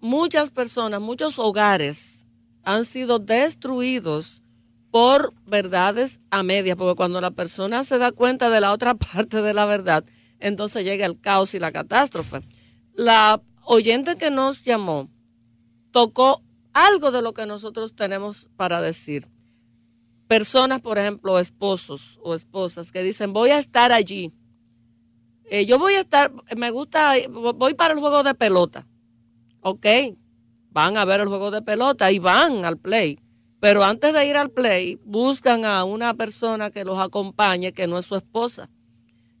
[0.00, 2.26] muchas personas, muchos hogares
[2.62, 4.42] han sido destruidos
[4.90, 9.42] por verdades a medias, porque cuando la persona se da cuenta de la otra parte
[9.42, 10.04] de la verdad,
[10.38, 12.42] entonces llega el caos y la catástrofe.
[12.92, 15.08] La oyente que nos llamó
[15.90, 19.28] tocó algo de lo que nosotros tenemos para decir.
[20.26, 24.32] Personas, por ejemplo, esposos o esposas que dicen, voy a estar allí.
[25.44, 28.86] Eh, yo voy a estar, me gusta, voy para el juego de pelota.
[29.60, 29.86] Ok,
[30.70, 33.18] van a ver el juego de pelota y van al play.
[33.60, 37.98] Pero antes de ir al play, buscan a una persona que los acompañe que no
[37.98, 38.68] es su esposa.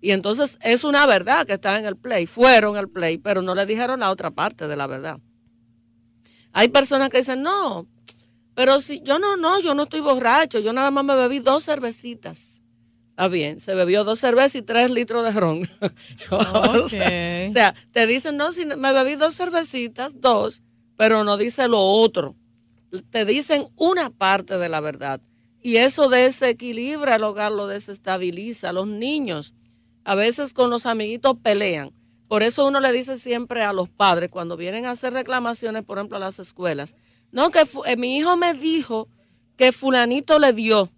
[0.04, 3.54] Y entonces es una verdad que están en el play, fueron al play, pero no
[3.54, 5.18] le dijeron la otra parte de la verdad.
[6.52, 7.88] Hay personas que dicen, no,
[8.54, 11.64] pero si yo no, no, yo no estoy borracho, yo nada más me bebí dos
[11.64, 12.38] cervecitas.
[13.08, 15.66] Está bien, se bebió dos cervezas y tres litros de ron.
[16.30, 20.62] o, sea, te dicen, no, si me bebí dos cervecitas, dos,
[20.98, 22.36] pero no dice lo otro.
[23.08, 25.22] Te dicen una parte de la verdad.
[25.62, 28.74] Y eso desequilibra el hogar, lo desestabiliza.
[28.74, 29.54] Los niños
[30.04, 31.92] a veces con los amiguitos pelean.
[32.28, 35.98] Por eso uno le dice siempre a los padres cuando vienen a hacer reclamaciones, por
[35.98, 36.94] ejemplo, a las escuelas,
[37.32, 39.08] no, que eh, mi hijo me dijo
[39.56, 40.90] que fulanito le dio.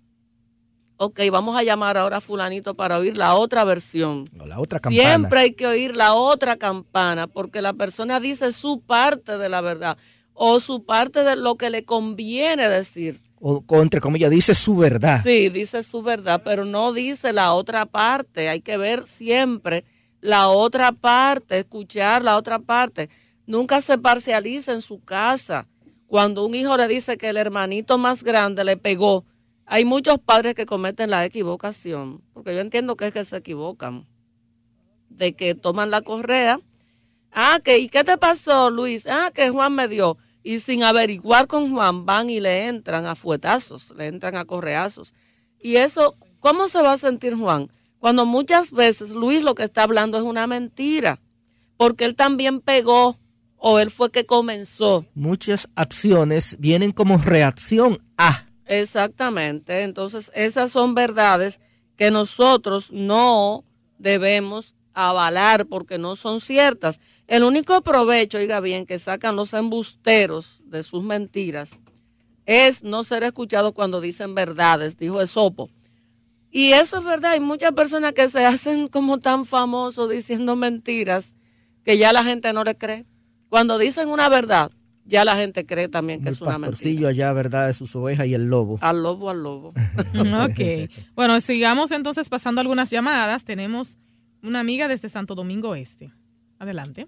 [0.98, 4.24] Ok, vamos a llamar ahora a fulanito para oír la otra versión.
[4.32, 5.02] la otra campana.
[5.02, 9.60] Siempre hay que oír la otra campana porque la persona dice su parte de la
[9.60, 9.98] verdad
[10.32, 13.20] o su parte de lo que le conviene decir.
[13.38, 15.20] O, entre comillas, dice su verdad.
[15.22, 18.48] Sí, dice su verdad, pero no dice la otra parte.
[18.48, 19.84] Hay que ver siempre
[20.20, 23.10] la otra parte, escuchar la otra parte.
[23.46, 25.68] Nunca se parcializa en su casa.
[26.06, 29.24] Cuando un hijo le dice que el hermanito más grande le pegó,
[29.66, 34.06] hay muchos padres que cometen la equivocación, porque yo entiendo que es que se equivocan,
[35.10, 36.60] de que toman la correa.
[37.32, 39.06] Ah, que, ¿y qué te pasó, Luis?
[39.06, 40.16] Ah, que Juan me dio
[40.46, 45.12] y sin averiguar con Juan van y le entran a fuetazos, le entran a correazos.
[45.60, 47.68] Y eso, ¿cómo se va a sentir Juan?
[47.98, 51.20] Cuando muchas veces Luis lo que está hablando es una mentira,
[51.76, 53.18] porque él también pegó
[53.56, 55.04] o él fue que comenzó.
[55.14, 58.46] Muchas acciones vienen como reacción a.
[58.66, 61.60] Exactamente, entonces esas son verdades
[61.96, 63.64] que nosotros no
[63.98, 67.00] debemos avalar porque no son ciertas.
[67.26, 71.70] El único provecho, oiga bien, que sacan los embusteros de sus mentiras
[72.46, 75.68] es no ser escuchado cuando dicen verdades, dijo Esopo.
[76.50, 81.34] Y eso es verdad, hay muchas personas que se hacen como tan famosos diciendo mentiras
[81.84, 83.04] que ya la gente no le cree.
[83.48, 84.70] Cuando dicen una verdad,
[85.04, 87.08] ya la gente cree también que es una mentira.
[87.08, 87.66] allá, ¿verdad?
[87.66, 88.78] De sus ovejas y el lobo.
[88.80, 89.68] Al lobo, al lobo.
[90.14, 90.90] ok.
[91.14, 93.44] Bueno, sigamos entonces pasando algunas llamadas.
[93.44, 93.98] Tenemos
[94.42, 96.12] una amiga desde Santo Domingo Este.
[96.58, 97.06] Adelante.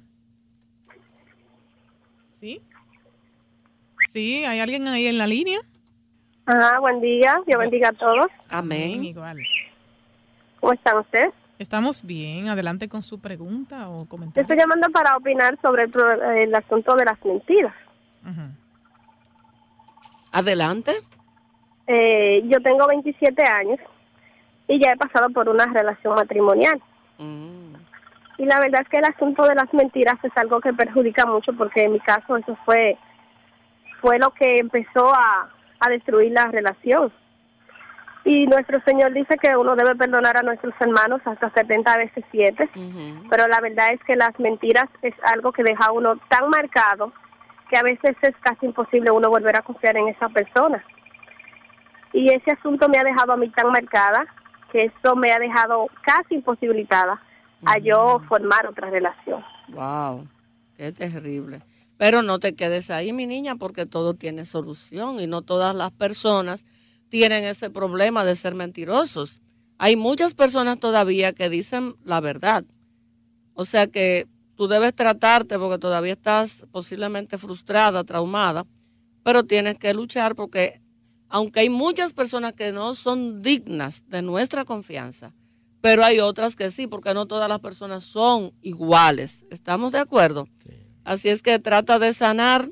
[2.41, 2.61] ¿Sí?
[4.11, 4.45] ¿Sí?
[4.45, 5.59] ¿Hay alguien ahí en la línea?
[6.47, 7.41] Ajá, buen día.
[7.47, 8.27] Dios bendiga a todos.
[8.49, 9.05] Amén.
[9.05, 9.39] igual.
[10.61, 11.33] ¿Cómo están ustedes?
[11.59, 12.49] Estamos bien.
[12.49, 14.43] Adelante con su pregunta o comentario.
[14.43, 15.85] Estoy llamando para opinar sobre
[16.43, 17.75] el, asunto de las mentiras.
[20.31, 20.93] Adelante.
[21.87, 23.81] Eh, yo tengo 27 años
[24.69, 26.81] y ya he pasado por una relación matrimonial.
[27.19, 27.58] Mm.
[28.39, 31.53] Y la verdad es que el asunto de las mentiras es algo que perjudica mucho
[31.55, 32.97] porque en mi caso eso fue,
[34.01, 35.51] fue lo que empezó a,
[35.89, 37.13] destruir la relación.
[38.25, 42.69] Y nuestro Señor dice que uno debe perdonar a nuestros hermanos hasta 70 veces 7,
[43.31, 47.13] pero la verdad es que las mentiras es algo que deja a uno tan marcado
[47.71, 50.85] que a veces es casi imposible uno volver a confiar en esa persona.
[52.13, 54.27] Y ese asunto me ha dejado a mí tan marcada
[54.73, 57.21] que esto me ha dejado casi imposibilitada
[57.65, 59.43] a yo formar otra relación.
[59.69, 60.27] Wow,
[60.77, 61.63] qué terrible.
[61.97, 65.91] Pero no te quedes ahí, mi niña, porque todo tiene solución y no todas las
[65.91, 66.65] personas
[67.09, 69.43] tienen ese problema de ser mentirosos.
[69.79, 72.65] Hay muchas personas todavía que dicen la verdad.
[73.55, 78.67] O sea que tú debes tratarte porque todavía estás posiblemente frustrada, traumada,
[79.25, 80.81] pero tienes que luchar porque
[81.29, 85.35] aunque hay muchas personas que no son dignas de nuestra confianza,
[85.81, 89.45] pero hay otras que sí, porque no todas las personas son iguales.
[89.51, 90.49] ¿Estamos de acuerdo?
[91.05, 92.71] Así es que trata de sanar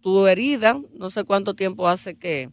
[0.00, 0.80] tu herida.
[0.94, 2.50] No sé cuánto tiempo hace que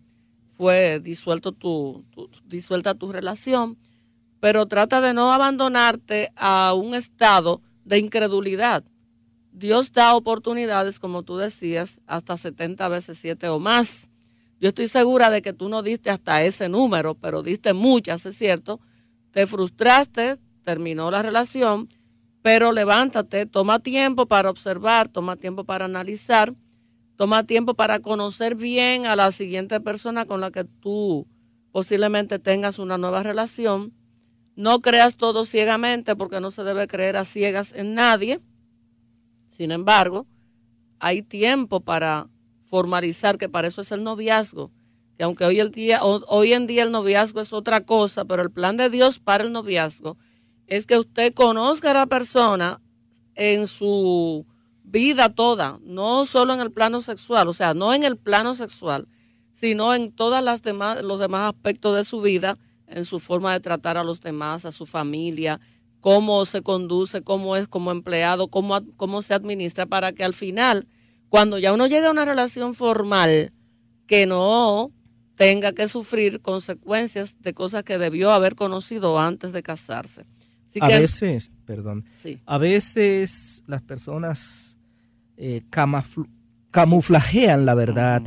[0.54, 2.04] fue disuelto tu,
[2.46, 3.77] disuelta tu relación,
[4.40, 8.83] pero trata de no abandonarte a un estado de incredulidad.
[9.52, 14.10] Dios da oportunidades, como tú decías, hasta 70 veces 7 o más.
[14.60, 18.38] Yo estoy segura de que tú no diste hasta ese número, pero diste muchas, es
[18.38, 18.79] cierto,
[19.38, 21.90] te frustraste, terminó la relación,
[22.42, 26.56] pero levántate, toma tiempo para observar, toma tiempo para analizar,
[27.17, 31.27] toma tiempo para conocer bien a la siguiente persona con la que tú
[31.71, 33.94] posiblemente tengas una nueva relación.
[34.56, 38.40] No creas todo ciegamente porque no se debe creer a ciegas en nadie.
[39.50, 40.25] Sin embargo,
[40.98, 42.27] hay tiempo para
[42.63, 44.71] formalizar que para eso es el noviazgo
[45.18, 48.52] que aunque hoy, el día, hoy en día el noviazgo es otra cosa, pero el
[48.52, 50.18] plan de Dios para el noviazgo
[50.68, 52.82] es que usted conozca a la persona
[53.36, 54.46] en su
[54.84, 59.08] vida toda, no solo en el plano sexual, o sea, no en el plano sexual,
[59.54, 63.98] sino en todos demás, los demás aspectos de su vida, en su forma de tratar
[63.98, 65.60] a los demás, a su familia,
[66.00, 70.88] cómo se conduce, cómo es como empleado, cómo, cómo se administra, para que al final
[71.30, 73.52] cuando ya uno llega a una relación formal,
[74.06, 74.92] que no
[75.38, 80.25] tenga que sufrir consecuencias de cosas que debió haber conocido antes de casarse.
[80.81, 82.06] a veces, perdón,
[82.46, 84.77] a veces las personas
[85.38, 85.62] eh,
[86.71, 88.23] camuflajean la verdad,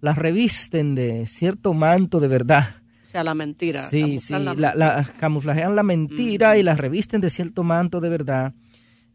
[0.00, 2.64] las revisten de cierto manto de verdad.
[3.06, 3.82] O sea, la mentira.
[3.82, 8.54] Sí, sí, la, camuflajean la mentira y la revisten de cierto manto de verdad.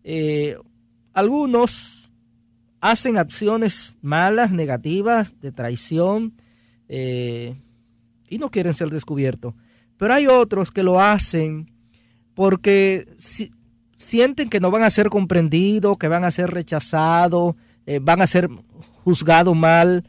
[0.03, 0.57] Eh,
[1.13, 2.11] algunos
[2.81, 6.33] hacen acciones malas, negativas, de traición,
[6.93, 7.55] eh,
[8.27, 9.53] y no quieren ser descubiertos.
[9.95, 11.65] Pero hay otros que lo hacen
[12.33, 13.07] porque
[13.95, 18.27] sienten que no van a ser comprendidos, que van a ser rechazados, eh, van a
[18.27, 18.49] ser
[19.05, 20.03] juzgados mal,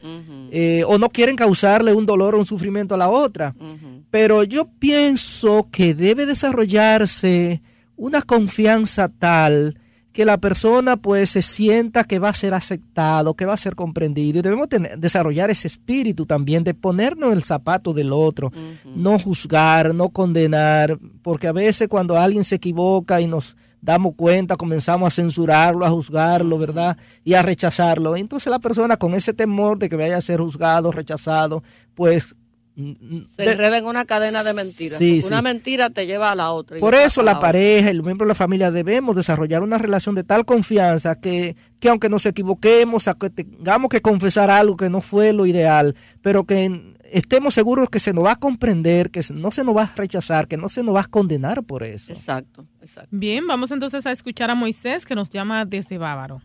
[0.51, 3.55] eh, o no quieren causarle un dolor o un sufrimiento a la otra.
[4.11, 7.61] Pero yo pienso que debe desarrollarse
[7.95, 9.79] una confianza tal
[10.13, 13.75] que la persona pues se sienta que va a ser aceptado, que va a ser
[13.75, 14.39] comprendido.
[14.39, 18.51] Y debemos desarrollar ese espíritu también de ponernos el zapato del otro,
[18.95, 24.55] no juzgar, no condenar, porque a veces cuando alguien se equivoca y nos damos cuenta,
[24.55, 26.95] comenzamos a censurarlo, a juzgarlo, ¿verdad?
[27.23, 28.15] Y a rechazarlo.
[28.15, 31.63] Entonces la persona con ese temor de que vaya a ser juzgado, rechazado,
[31.95, 32.35] pues
[32.75, 34.99] se enreda en una cadena de mentiras.
[35.27, 36.79] una mentira te lleva a la otra.
[36.79, 40.23] Por eso la, pareja y los miembros de la familia debemos desarrollar una relación de
[40.23, 45.33] tal confianza que, que aunque nos equivoquemos, que tengamos que confesar algo que no fue
[45.33, 49.63] lo ideal, pero que estemos seguros que se nos va a comprender, que no se
[49.63, 52.11] nos va a rechazar, que no se nos va a condenar por eso.
[52.11, 53.09] Exacto, exacto.
[53.11, 56.41] Bien, vamos entonces a escuchar a Moisés que nos llama desde Bávaro.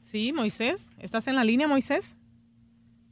[0.00, 2.16] Sí, Moisés, ¿estás en la línea, Moisés?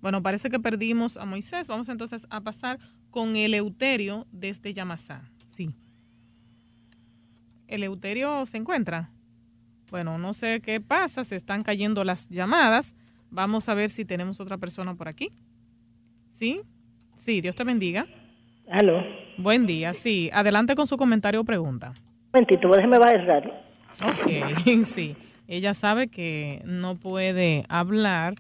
[0.01, 1.67] Bueno, parece que perdimos a Moisés.
[1.69, 2.79] Vamos entonces a pasar
[3.11, 5.23] con Eleuterio desde Yamasá.
[5.49, 5.75] Sí.
[7.67, 9.11] ¿Eleuterio se encuentra?
[9.91, 12.95] Bueno, no sé qué pasa, se están cayendo las llamadas.
[13.31, 15.33] Vamos a ver si tenemos otra persona por aquí.
[16.29, 16.61] ¿Sí?
[17.15, 18.07] Sí, Dios te bendiga.
[18.71, 19.03] Aló.
[19.39, 20.31] Buen día, sí.
[20.33, 21.91] Adelante con su comentario o pregunta.
[21.91, 23.65] Un momentito, déjeme bajar
[24.03, 25.17] Ok, sí.
[25.47, 28.35] Ella sabe que no puede hablar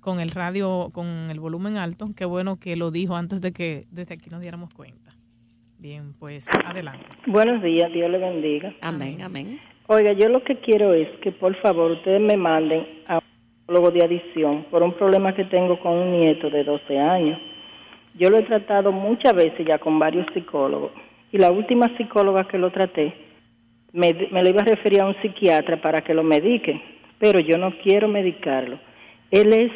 [0.00, 2.10] con el radio, con el volumen alto.
[2.16, 5.12] Qué bueno que lo dijo antes de que desde aquí nos diéramos cuenta.
[5.78, 7.06] Bien, pues adelante.
[7.26, 8.74] Buenos días, Dios le bendiga.
[8.82, 9.60] Amén, amén.
[9.86, 13.22] Oiga, yo lo que quiero es que por favor ustedes me manden a un
[13.60, 17.40] psicólogo de adicción por un problema que tengo con un nieto de 12 años.
[18.14, 20.92] Yo lo he tratado muchas veces ya con varios psicólogos
[21.32, 23.14] y la última psicóloga que lo traté
[23.92, 26.80] me, me lo iba a referir a un psiquiatra para que lo medique,
[27.18, 28.78] pero yo no quiero medicarlo.
[29.30, 29.72] Él es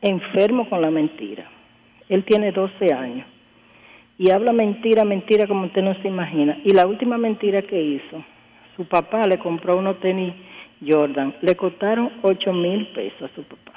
[0.00, 1.44] enfermo con la mentira.
[2.08, 3.26] Él tiene 12 años
[4.18, 6.58] y habla mentira, mentira como usted no se imagina.
[6.64, 8.24] Y la última mentira que hizo,
[8.76, 10.32] su papá le compró unos tenis
[10.86, 13.72] Jordan, le costaron 8 mil pesos a su papá.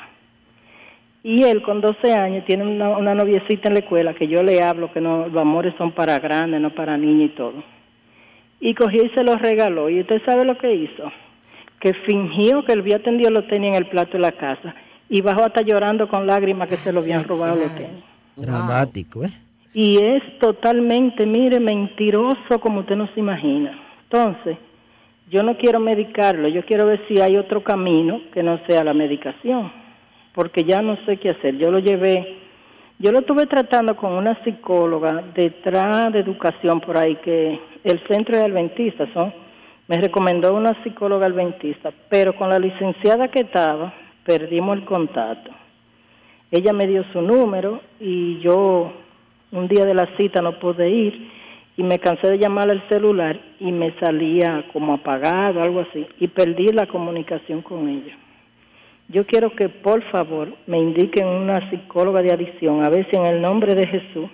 [1.24, 4.92] Y él con 12 años tiene una, noviecita en la escuela que yo le hablo
[4.94, 7.64] que no, los amores son para grandes, no para niños y todo.
[8.60, 9.90] Y cogió y se los regaló.
[9.90, 11.12] Y usted sabe lo que hizo,
[11.80, 14.74] que fingió que él había tendido los tenis en el plato de la casa
[15.10, 17.58] y bajó hasta llorando con lágrimas que se lo habían robado
[18.36, 19.32] Dramático, ¿eh?
[19.74, 23.80] Y es totalmente, mire, mentiroso como usted no se imagina.
[24.04, 24.58] Entonces,
[25.30, 28.94] yo no quiero medicarlo, yo quiero ver si hay otro camino que no sea la
[28.94, 29.72] medicación,
[30.34, 31.58] porque ya no sé qué hacer.
[31.58, 32.38] Yo lo llevé,
[33.00, 38.38] yo lo estuve tratando con una psicóloga detrás de educación por ahí, que el centro
[38.38, 39.34] de adventista son,
[39.88, 43.94] me recomendó una psicóloga adventista, pero con la licenciada que estaba,
[44.28, 45.52] perdimos el contacto.
[46.52, 48.92] Ella me dio su número y yo
[49.52, 51.32] un día de la cita no pude ir
[51.78, 56.28] y me cansé de llamar al celular y me salía como apagado, algo así, y
[56.28, 58.18] perdí la comunicación con ella.
[59.08, 63.26] Yo quiero que por favor me indiquen una psicóloga de adicción, a ver si en
[63.26, 64.30] el nombre de Jesús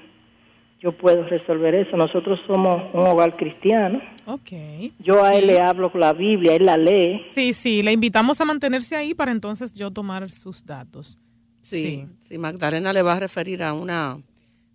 [0.84, 1.96] yo puedo resolver eso.
[1.96, 4.02] Nosotros somos un hogar cristiano.
[4.26, 4.52] Ok.
[5.00, 7.22] Yo a él le hablo con la Biblia, él la lee.
[7.34, 11.18] Sí, sí, le invitamos a mantenerse ahí para entonces yo tomar sus datos.
[11.62, 14.20] Sí, sí, Magdalena le va a referir a una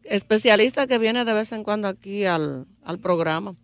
[0.02, 3.54] especialista que viene de vez en cuando aquí al, al programa.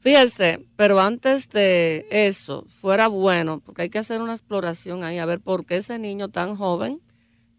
[0.00, 5.26] Fíjese, pero antes de eso, fuera bueno, porque hay que hacer una exploración ahí, a
[5.26, 7.00] ver por qué ese niño tan joven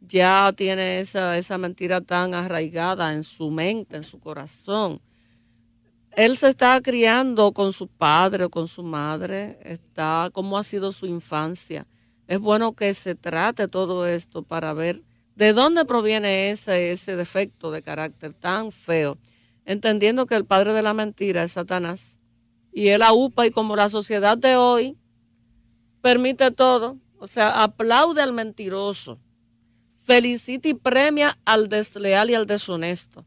[0.07, 5.01] ya tiene esa, esa mentira tan arraigada en su mente, en su corazón.
[6.11, 10.91] Él se está criando con su padre o con su madre, está cómo ha sido
[10.91, 11.87] su infancia.
[12.27, 15.03] Es bueno que se trate todo esto para ver
[15.35, 19.17] de dónde proviene ese, ese defecto de carácter tan feo,
[19.65, 22.15] entendiendo que el padre de la mentira es Satanás
[22.75, 24.97] y él aupa y como la sociedad de hoy
[26.01, 29.17] permite todo, O sea, aplaude al mentiroso,
[30.05, 33.25] felicita y premia al desleal y al deshonesto.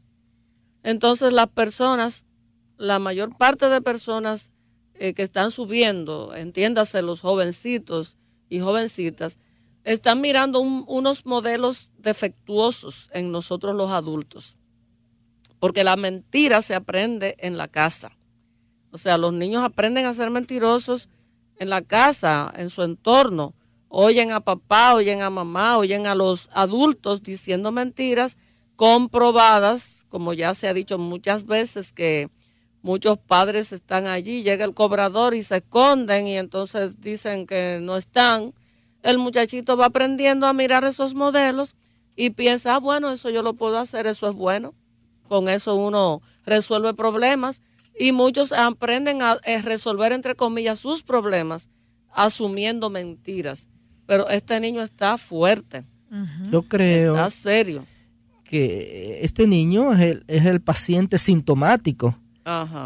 [0.83, 2.25] Entonces las personas,
[2.77, 4.51] la mayor parte de personas
[4.95, 8.17] eh, que están subiendo, entiéndase los jovencitos
[8.49, 9.37] y jovencitas,
[9.83, 14.57] están mirando unos modelos defectuosos en nosotros los adultos.
[15.59, 18.17] Porque la mentira se aprende en la casa.
[18.91, 21.09] O sea, los niños aprenden a ser mentirosos
[21.57, 23.53] en la casa, en su entorno.
[23.89, 28.37] Oyen a papá, oyen a mamá, oyen a los adultos diciendo mentiras
[28.75, 32.29] comprobadas, como ya se ha dicho muchas veces que
[32.83, 37.97] muchos padres están allí, llega el cobrador y se esconden y entonces dicen que no
[37.97, 38.53] están.
[39.01, 41.75] El muchachito va aprendiendo a mirar esos modelos
[42.15, 44.75] y piensa, ah, bueno, eso yo lo puedo hacer, eso es bueno.
[45.27, 47.61] Con eso uno resuelve problemas
[47.99, 51.69] y muchos aprenden a eh, resolver, entre comillas, sus problemas
[52.11, 53.67] asumiendo mentiras.
[54.09, 55.83] Pero este niño está fuerte.
[56.49, 57.13] Yo creo.
[57.13, 57.85] Está serio.
[58.43, 62.17] Que este niño es el, es el paciente sintomático.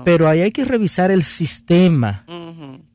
[0.04, 2.26] Pero ahí hay que revisar el sistema.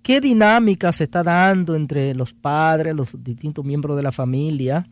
[0.03, 4.87] ¿Qué dinámica se está dando entre los padres, los distintos miembros de la familia?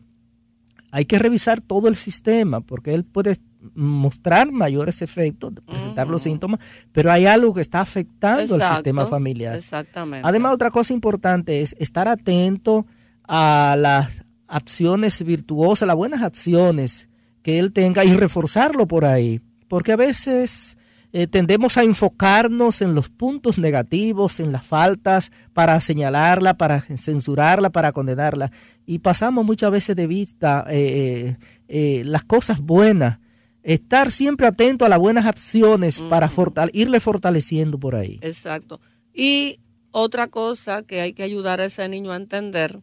[0.89, 3.35] Hay que revisar todo el sistema porque él puede
[3.75, 6.59] mostrar mayores efectos, presentar los síntomas,
[6.91, 9.55] pero hay algo que está afectando al sistema familiar.
[9.57, 10.27] Exactamente.
[10.27, 12.87] Además, otra cosa importante es estar atento
[13.27, 17.09] a las acciones virtuosas, las buenas acciones
[17.41, 20.77] que él tenga y reforzarlo por ahí, porque a veces
[21.13, 27.69] eh, tendemos a enfocarnos en los puntos negativos, en las faltas, para señalarla, para censurarla,
[27.69, 28.51] para condenarla,
[28.85, 33.19] y pasamos muchas veces de vista eh, eh, las cosas buenas
[33.63, 36.31] estar siempre atento a las buenas acciones para
[36.71, 38.17] irle fortaleciendo por ahí.
[38.21, 38.79] Exacto.
[39.13, 39.59] Y
[39.91, 42.79] otra cosa que hay que ayudar a ese niño a entender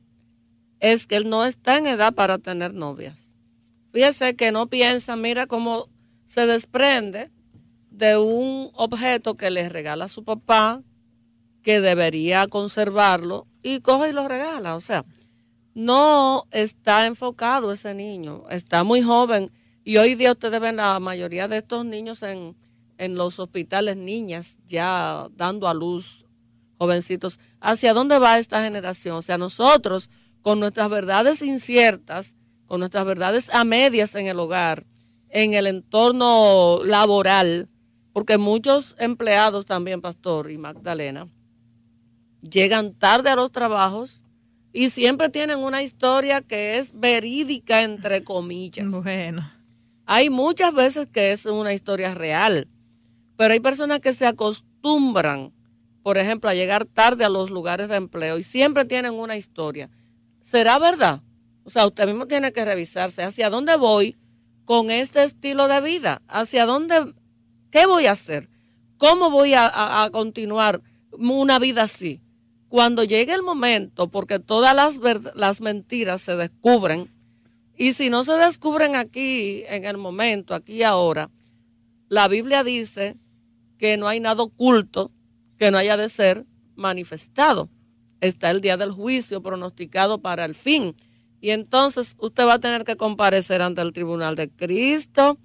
[0.93, 3.17] es que él no está en edad para tener novias.
[3.91, 5.89] Fíjese que no piensa, mira cómo
[6.27, 7.31] se desprende
[7.91, 10.83] de un objeto que le regala su papá,
[11.63, 14.75] que debería conservarlo, y coge y lo regala.
[14.75, 15.07] O sea,
[15.73, 19.51] no está enfocado ese niño, está muy joven
[19.85, 22.55] y hoy día ustedes ven la mayoría de estos niños en,
[22.99, 26.27] los hospitales, niñas ya dando a luz,
[26.77, 27.41] jovencitos.
[27.59, 29.17] ¿Hacia dónde va esta generación?
[29.17, 30.11] O sea, nosotros
[30.45, 32.35] con nuestras verdades inciertas,
[32.67, 34.85] con nuestras verdades a medias en el hogar,
[35.31, 37.71] en el entorno laboral,
[38.13, 41.29] porque muchos empleados también, Pastor y Magdalena,
[42.43, 44.23] llegan tarde a los trabajos
[44.71, 48.91] y siempre tienen una historia que es verídica, entre comillas.
[48.91, 49.51] Bueno.
[50.05, 52.69] Hay muchas veces que es una historia real,
[53.39, 55.55] pero hay personas que se acostumbran,
[56.03, 59.89] por ejemplo, a llegar tarde a los lugares de empleo y siempre tienen una historia.
[60.45, 61.23] ¿Será verdad?
[61.65, 64.17] O sea, usted mismo tiene que revisarse hacia dónde voy
[64.67, 67.15] con este estilo de vida, hacia dónde,
[67.71, 68.51] qué voy a hacer,
[68.99, 70.83] cómo voy a, continuar
[71.13, 72.21] una vida así.
[72.69, 75.01] Cuando llegue el momento, porque todas las,
[75.35, 77.11] las mentiras se descubren,
[77.77, 81.31] y si no se descubren aquí en el momento, aquí y ahora,
[82.09, 83.17] la Biblia dice
[83.79, 85.11] que no hay nada oculto
[85.59, 86.45] que no haya de ser
[86.77, 87.71] manifestado.
[88.25, 90.97] Está el día del juicio pronosticado para el fin.
[91.43, 95.39] Y entonces usted va a tener que comparecer ante el tribunal de Cristo.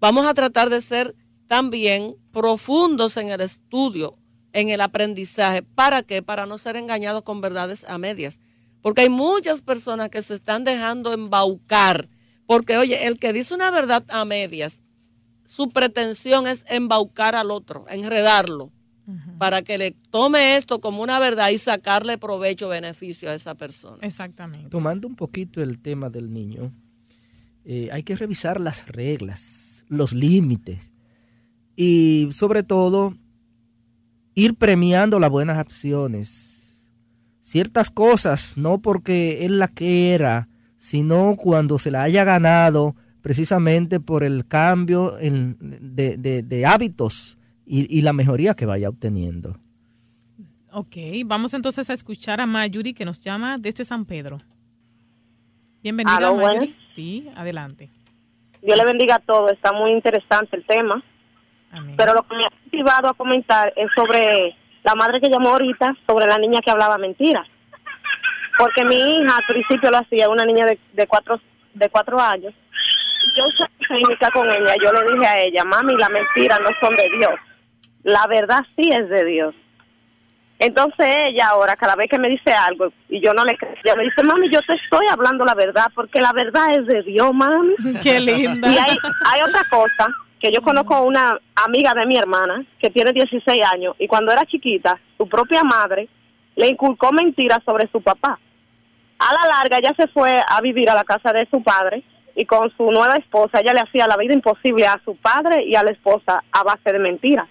[0.00, 1.16] Vamos a tratar de ser
[1.46, 4.18] también profundos en el estudio,
[4.52, 5.62] en el aprendizaje.
[5.62, 6.20] ¿Para qué?
[6.22, 8.38] Para no ser engañados con verdades a medias.
[8.82, 12.10] Porque hay muchas personas que se están dejando embaucar.
[12.44, 14.82] Porque, oye, el que dice una verdad a medias,
[15.46, 18.72] su pretensión es embaucar al otro, enredarlo,
[19.38, 23.98] para que le tome esto como una verdad y sacarle provecho, beneficio a esa persona.
[24.02, 24.68] Exactamente.
[24.70, 26.72] Tomando un poquito el tema del niño,
[27.64, 30.92] eh, hay que revisar las reglas, los límites
[31.76, 33.14] y sobre todo
[34.34, 36.60] ir premiando las buenas acciones
[37.50, 44.22] ciertas cosas, no porque él la quiera, sino cuando se la haya ganado precisamente por
[44.22, 47.38] el cambio de, hábitos
[47.72, 49.56] y, la mejoría que vaya obteniendo.
[50.72, 54.40] Ok, vamos entonces a escuchar a Mayuri que nos llama desde San Pedro.
[55.80, 56.76] Bienvenida, Mayuri.
[56.82, 57.90] Sí, adelante.
[58.60, 61.02] Dios le bendiga a todos, está muy interesante el tema.
[61.96, 65.96] Pero lo que me ha motivado a comentar es sobre la madre que llamó ahorita
[66.04, 67.46] sobre la niña que hablaba mentiras.
[68.58, 71.40] Porque mi hija al principio lo hacía, una niña de, de cuatro
[71.74, 72.52] de cuatro años.
[73.36, 76.96] Yo usé técnica con ella, yo le dije a ella, mami, las mentiras no son
[76.96, 77.38] de Dios.
[78.02, 79.54] La verdad sí es de Dios.
[80.58, 83.96] Entonces ella ahora, cada vez que me dice algo y yo no le creo, ella
[83.96, 87.32] me dice, mami, yo te estoy hablando la verdad, porque la verdad es de Dios,
[87.32, 87.74] mami.
[88.02, 88.70] Qué linda.
[88.70, 92.90] Y hay, hay otra cosa, que yo conozco a una amiga de mi hermana, que
[92.90, 96.08] tiene 16 años, y cuando era chiquita, su propia madre
[96.56, 98.38] le inculcó mentiras sobre su papá.
[99.18, 102.02] A la larga, ella se fue a vivir a la casa de su padre,
[102.34, 105.74] y con su nueva esposa, ella le hacía la vida imposible a su padre y
[105.74, 107.48] a la esposa a base de mentiras.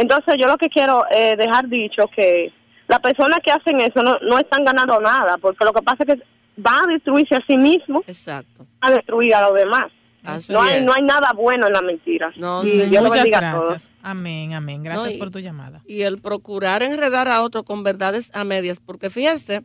[0.00, 2.50] Entonces yo lo que quiero eh, dejar dicho que
[2.88, 6.14] las personas que hacen eso no, no están ganando nada, porque lo que pasa es
[6.14, 6.22] que
[6.56, 8.66] van a destruirse a sí mismos, Exacto.
[8.80, 9.92] a destruir a los demás.
[10.48, 12.32] no hay, no hay nada bueno en la mentira.
[12.36, 13.90] No, Muchas gracias.
[14.02, 14.82] Amén, amén.
[14.82, 15.82] Gracias por tu llamada.
[15.86, 19.62] Y el procurar enredar a otro con verdades a medias, porque fíjese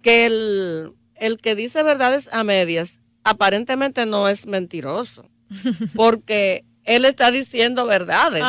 [0.00, 5.28] que el, el que dice verdades a medias aparentemente no es mentiroso,
[5.94, 8.42] porque él está diciendo verdades.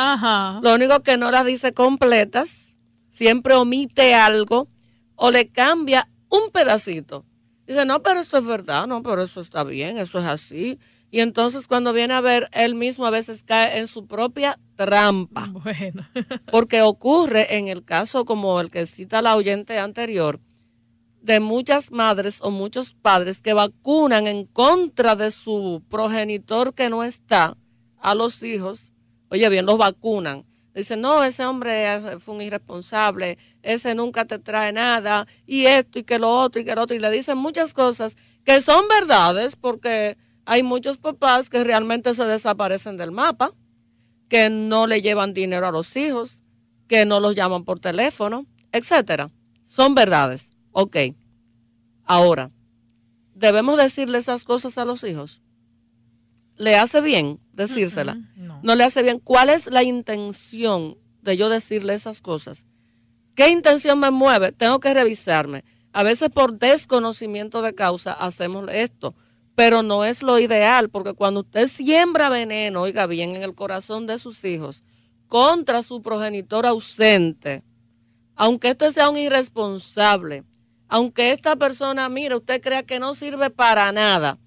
[0.62, 2.76] Lo único que no las dice completas,
[3.10, 4.68] siempre omite algo
[5.16, 7.26] o le cambia un pedacito.
[7.66, 10.78] Dice, no, pero eso es verdad, no, pero eso está bien, eso es así.
[11.10, 15.48] Y entonces cuando viene a ver, él mismo a veces cae en su propia trampa.
[15.50, 16.06] Bueno.
[16.50, 20.40] Porque ocurre en el caso como el que cita la oyente anterior,
[21.20, 27.02] de muchas madres o muchos padres que vacunan en contra de su progenitor que no
[27.02, 27.56] está
[28.00, 28.92] a los hijos,
[29.30, 30.44] oye bien, los vacunan.
[30.74, 36.04] Dicen, no, ese hombre fue un irresponsable, ese nunca te trae nada, y esto y
[36.04, 39.56] que lo otro y que lo otro, y le dicen muchas cosas que son verdades
[39.56, 43.52] porque hay muchos papás que realmente se desaparecen del mapa,
[44.28, 46.38] que no le llevan dinero a los hijos,
[46.86, 49.30] que no los llaman por teléfono, etcétera.
[49.66, 50.48] Son verdades.
[50.72, 50.96] Ok.
[52.04, 52.50] Ahora,
[53.34, 55.42] ¿debemos decirle esas cosas a los hijos?
[56.58, 58.18] ¿Le hace bien decírsela?
[58.36, 58.60] no.
[58.62, 59.20] no le hace bien.
[59.20, 62.66] ¿Cuál es la intención de yo decirle esas cosas?
[63.34, 64.50] ¿Qué intención me mueve?
[64.50, 65.64] Tengo que revisarme.
[65.92, 69.14] A veces por desconocimiento de causa hacemos esto,
[69.54, 74.06] pero no es lo ideal, porque cuando usted siembra veneno, oiga bien, en el corazón
[74.06, 74.84] de sus hijos,
[75.28, 77.62] contra su progenitor ausente,
[78.34, 80.44] aunque este sea un irresponsable,
[80.88, 84.38] aunque esta persona, mire, usted crea que no sirve para nada,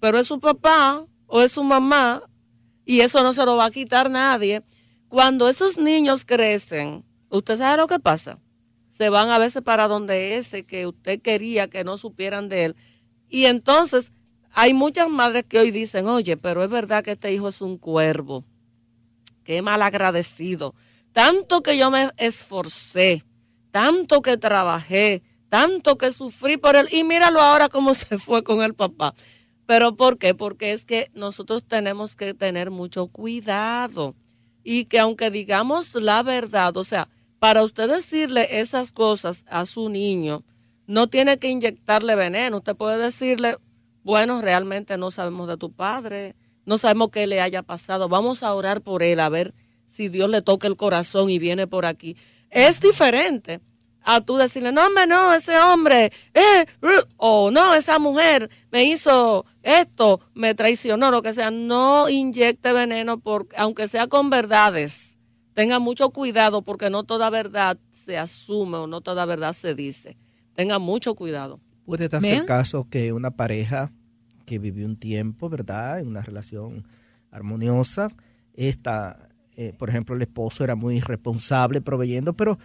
[0.00, 2.24] pero es su papá o es su mamá
[2.84, 4.64] y eso no se lo va a quitar nadie.
[5.08, 8.40] Cuando esos niños crecen, ¿usted sabe lo que pasa?
[8.90, 12.76] Se van a veces para donde ese que usted quería que no supieran de él.
[13.28, 14.12] Y entonces
[14.52, 17.78] hay muchas madres que hoy dicen, oye, pero es verdad que este hijo es un
[17.78, 18.44] cuervo.
[19.44, 20.74] Qué mal agradecido.
[21.12, 23.24] Tanto que yo me esforcé,
[23.70, 28.62] tanto que trabajé, tanto que sufrí por él y míralo ahora cómo se fue con
[28.62, 29.14] el papá.
[29.68, 30.34] Pero ¿por qué?
[30.34, 34.14] Porque es que nosotros tenemos que tener mucho cuidado
[34.64, 39.90] y que aunque digamos la verdad, o sea, para usted decirle esas cosas a su
[39.90, 40.42] niño,
[40.86, 42.56] no tiene que inyectarle veneno.
[42.56, 43.58] Usted puede decirle,
[44.02, 48.54] bueno, realmente no sabemos de tu padre, no sabemos qué le haya pasado, vamos a
[48.54, 49.54] orar por él a ver
[49.86, 52.16] si Dios le toca el corazón y viene por aquí.
[52.48, 53.60] Es diferente
[54.10, 56.64] a tú decirle, no, hombre, no, ese hombre, eh,
[57.18, 61.50] o no, esa mujer me hizo esto, me traicionó, lo que sea.
[61.50, 65.18] No inyecte veneno, porque, aunque sea con verdades.
[65.52, 70.16] Tenga mucho cuidado porque no toda verdad se asume o no toda verdad se dice.
[70.54, 71.60] Tenga mucho cuidado.
[71.84, 73.92] Puede darse el caso que una pareja
[74.46, 76.00] que vivió un tiempo, ¿verdad?
[76.00, 76.88] En una relación
[77.30, 78.10] armoniosa,
[78.54, 82.58] esta, eh, por ejemplo, el esposo era muy responsable proveyendo, pero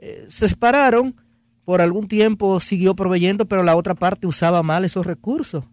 [0.00, 1.14] eh, se separaron,
[1.64, 5.64] por algún tiempo siguió proveyendo, pero la otra parte usaba mal esos recursos.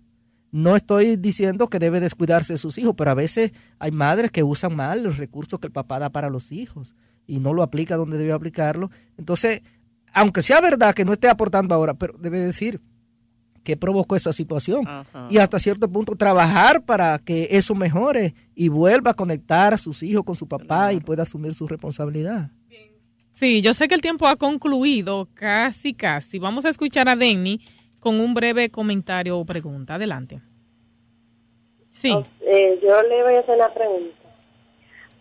[0.52, 4.44] No estoy diciendo que debe descuidarse de sus hijos, pero a veces hay madres que
[4.44, 6.94] usan mal los recursos que el papá da para los hijos
[7.26, 8.92] y no lo aplica donde debe aplicarlo.
[9.18, 9.62] Entonces,
[10.14, 12.82] aunque sea verdad que no esté aportando ahora, pero debe decir
[13.64, 14.86] qué provocó esa situación
[15.30, 20.04] y hasta cierto punto trabajar para que eso mejore y vuelva a conectar a sus
[20.04, 22.52] hijos con su papá y pueda asumir su responsabilidad.
[23.38, 26.40] Sí, yo sé que el tiempo ha concluido casi, casi.
[26.40, 27.60] Vamos a escuchar a Denny
[28.00, 29.94] con un breve comentario o pregunta.
[29.94, 30.40] Adelante.
[31.88, 32.12] Sí.
[32.42, 34.18] Eh, yo le voy a hacer una pregunta.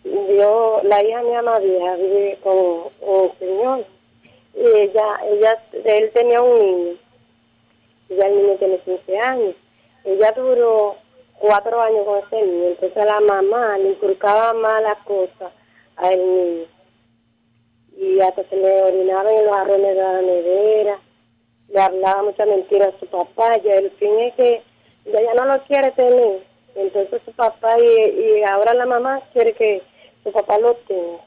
[0.02, 2.56] Yo, la hija mía María vive con
[3.02, 3.84] un señor
[4.54, 6.98] y ella, ella, él tenía un niño.
[8.08, 9.54] Ya el niño tiene 15 años.
[10.04, 10.96] Ella duró
[11.38, 12.68] cuatro años con ese niño.
[12.68, 15.52] Entonces la mamá le inculcaba malas cosas
[15.96, 16.75] al niño
[17.96, 21.00] y hasta se le orinaba en los arrones de la nevera,
[21.68, 24.62] le hablaba muchas mentiras a su papá, y el fin es que
[25.06, 26.42] ella no lo quiere tener,
[26.74, 29.82] entonces su papá y, ahora la mamá quiere que
[30.22, 31.20] su papá lo tenga,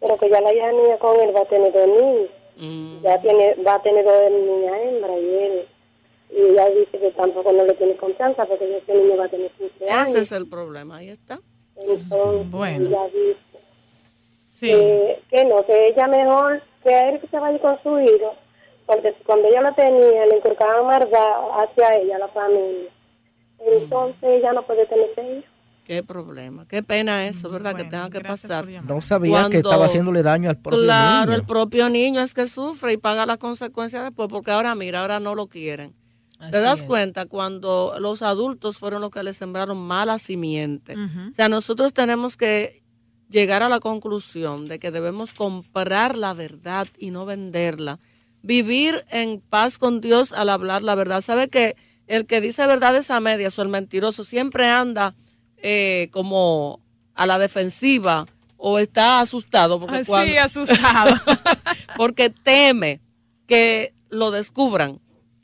[0.00, 2.30] pero que ya la hija niña con él va a tener dos niños.
[2.56, 3.02] Mm.
[3.02, 5.68] Ya tiene, va a tener dos niñas hembra y él
[6.30, 9.50] y ella dice que tampoco no le tiene confianza porque ese niño va a tener
[9.52, 10.08] 15 años.
[10.08, 11.40] Ese es el problema, ahí está.
[11.76, 12.86] Entonces, bueno.
[12.86, 13.38] ella dice
[14.58, 14.72] sí.
[15.30, 18.34] que, no, que ella mejor que él que se vaya con su hijo,
[18.86, 21.28] porque cuando ella lo tenía, le inculcaban maldad
[21.58, 22.90] hacia ella, la familia.
[23.60, 25.48] Entonces ella no puede tener ese hijo.
[25.84, 27.74] Qué problema, qué pena eso, ¿verdad?
[27.74, 28.68] que tenga que pasar.
[28.68, 30.86] No sabía que estaba haciéndole daño al propio niño.
[30.86, 35.00] Claro, el propio niño es que sufre y paga las consecuencias después, porque ahora mira,
[35.00, 35.94] ahora no lo quieren.
[36.50, 40.94] ¿Te das cuenta cuando los adultos fueron los que le sembraron mala simiente?
[40.94, 42.82] O sea, nosotros tenemos que
[43.28, 47.98] llegar a la conclusión de que debemos comprar la verdad y no venderla.
[48.42, 51.20] Vivir en paz con Dios al hablar la verdad.
[51.20, 51.76] ¿Sabe que
[52.06, 55.14] el que dice verdades a medias o el mentiroso siempre anda
[55.58, 56.80] eh, como
[57.14, 58.26] a la defensiva
[58.56, 61.14] o está asustado porque sí, asustado
[61.96, 63.00] porque teme
[63.46, 65.00] que lo descubran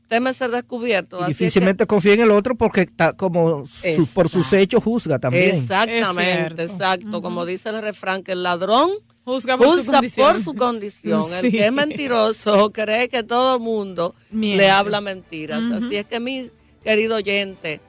[0.09, 3.65] teme ser descubierto y difícilmente confía en el otro porque está como
[4.13, 5.57] por sus hechos juzga también.
[5.57, 7.23] Exactamente exacto.
[7.23, 8.91] Como dice el refrán que el ladrón
[9.25, 11.33] juzga por, su, condición.
[11.33, 15.63] el que es mentiroso cree que todo el mundo le habla mentiras.
[15.73, 16.51] Así es que mi
[16.83, 17.81] querido oyente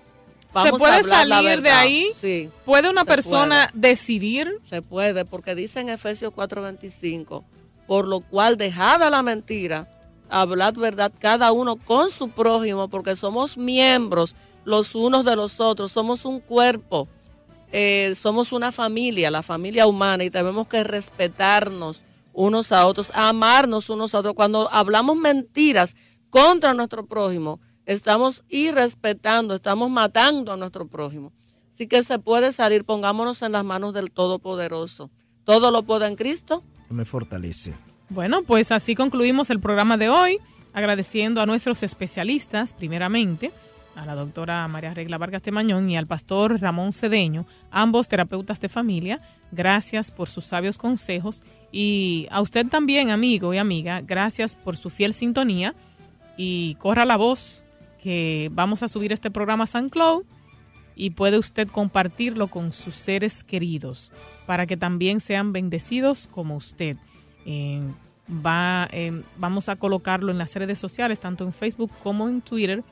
[0.64, 2.12] ¿Se puede salir de ahí?
[2.16, 2.50] Sí.
[2.64, 4.60] ¿Puede una persona decidir?
[4.64, 7.44] Se puede, porque dice en Efesios 4:25,
[7.88, 9.88] por lo cual dejada la mentira,
[10.30, 15.92] hablad verdad cada uno con su prójimo, porque somos miembros los unos de los otros,
[15.92, 17.08] somos un cuerpo,
[17.72, 22.02] eh, somos una familia, la familia humana, y tenemos que respetarnos
[22.34, 24.34] unos a otros, amarnos unos a otros.
[24.34, 25.96] Cuando hablamos mentiras
[26.30, 31.32] contra nuestro prójimo, estamos irrespetando, estamos matando a nuestro prójimo.
[31.74, 35.12] Así que se puede salir, pongámonos en las manos del Todopoderoso.
[35.44, 36.64] Todo lo puedo en Cristo.
[36.90, 37.76] Me fortalece.
[38.10, 40.38] Bueno, pues así concluimos el programa de hoy,
[40.74, 43.52] agradeciendo a nuestros especialistas, primeramente,
[43.96, 48.60] a la doctora María Regla Vargas de Mañón y al pastor Ramón Cedeño, ambos terapeutas
[48.60, 49.22] de familia.
[49.52, 54.90] Gracias por sus sabios consejos y a usted también, amigo y amiga, gracias por su
[54.92, 55.74] fiel sintonía
[56.38, 57.64] y corra la voz
[58.02, 60.26] que vamos a subir este programa a San Cloud
[60.96, 64.14] y puede usted compartirlo con sus seres queridos
[64.46, 66.98] para que también sean bendecidos como usted.
[67.46, 67.82] Eh,
[68.30, 72.84] va, eh, vamos a colocarlo en las redes sociales, tanto en Facebook como en Twitter,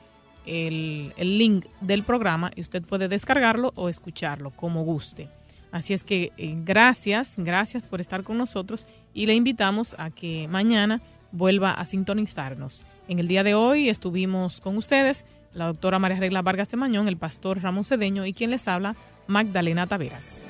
[0.46, 5.28] el, el, link del programa y usted puede descargarlo o escucharlo como guste.
[5.74, 10.46] Así es que eh, gracias, gracias por estar con nosotros y le invitamos a que
[10.48, 11.00] mañana
[11.32, 12.86] vuelva a sintonizarnos.
[13.08, 17.08] En el día de hoy estuvimos con ustedes la doctora María Regla Vargas de Mañón,
[17.08, 18.94] el pastor Ramón Cedeño y quien les habla,
[19.26, 20.42] Magdalena Taveras.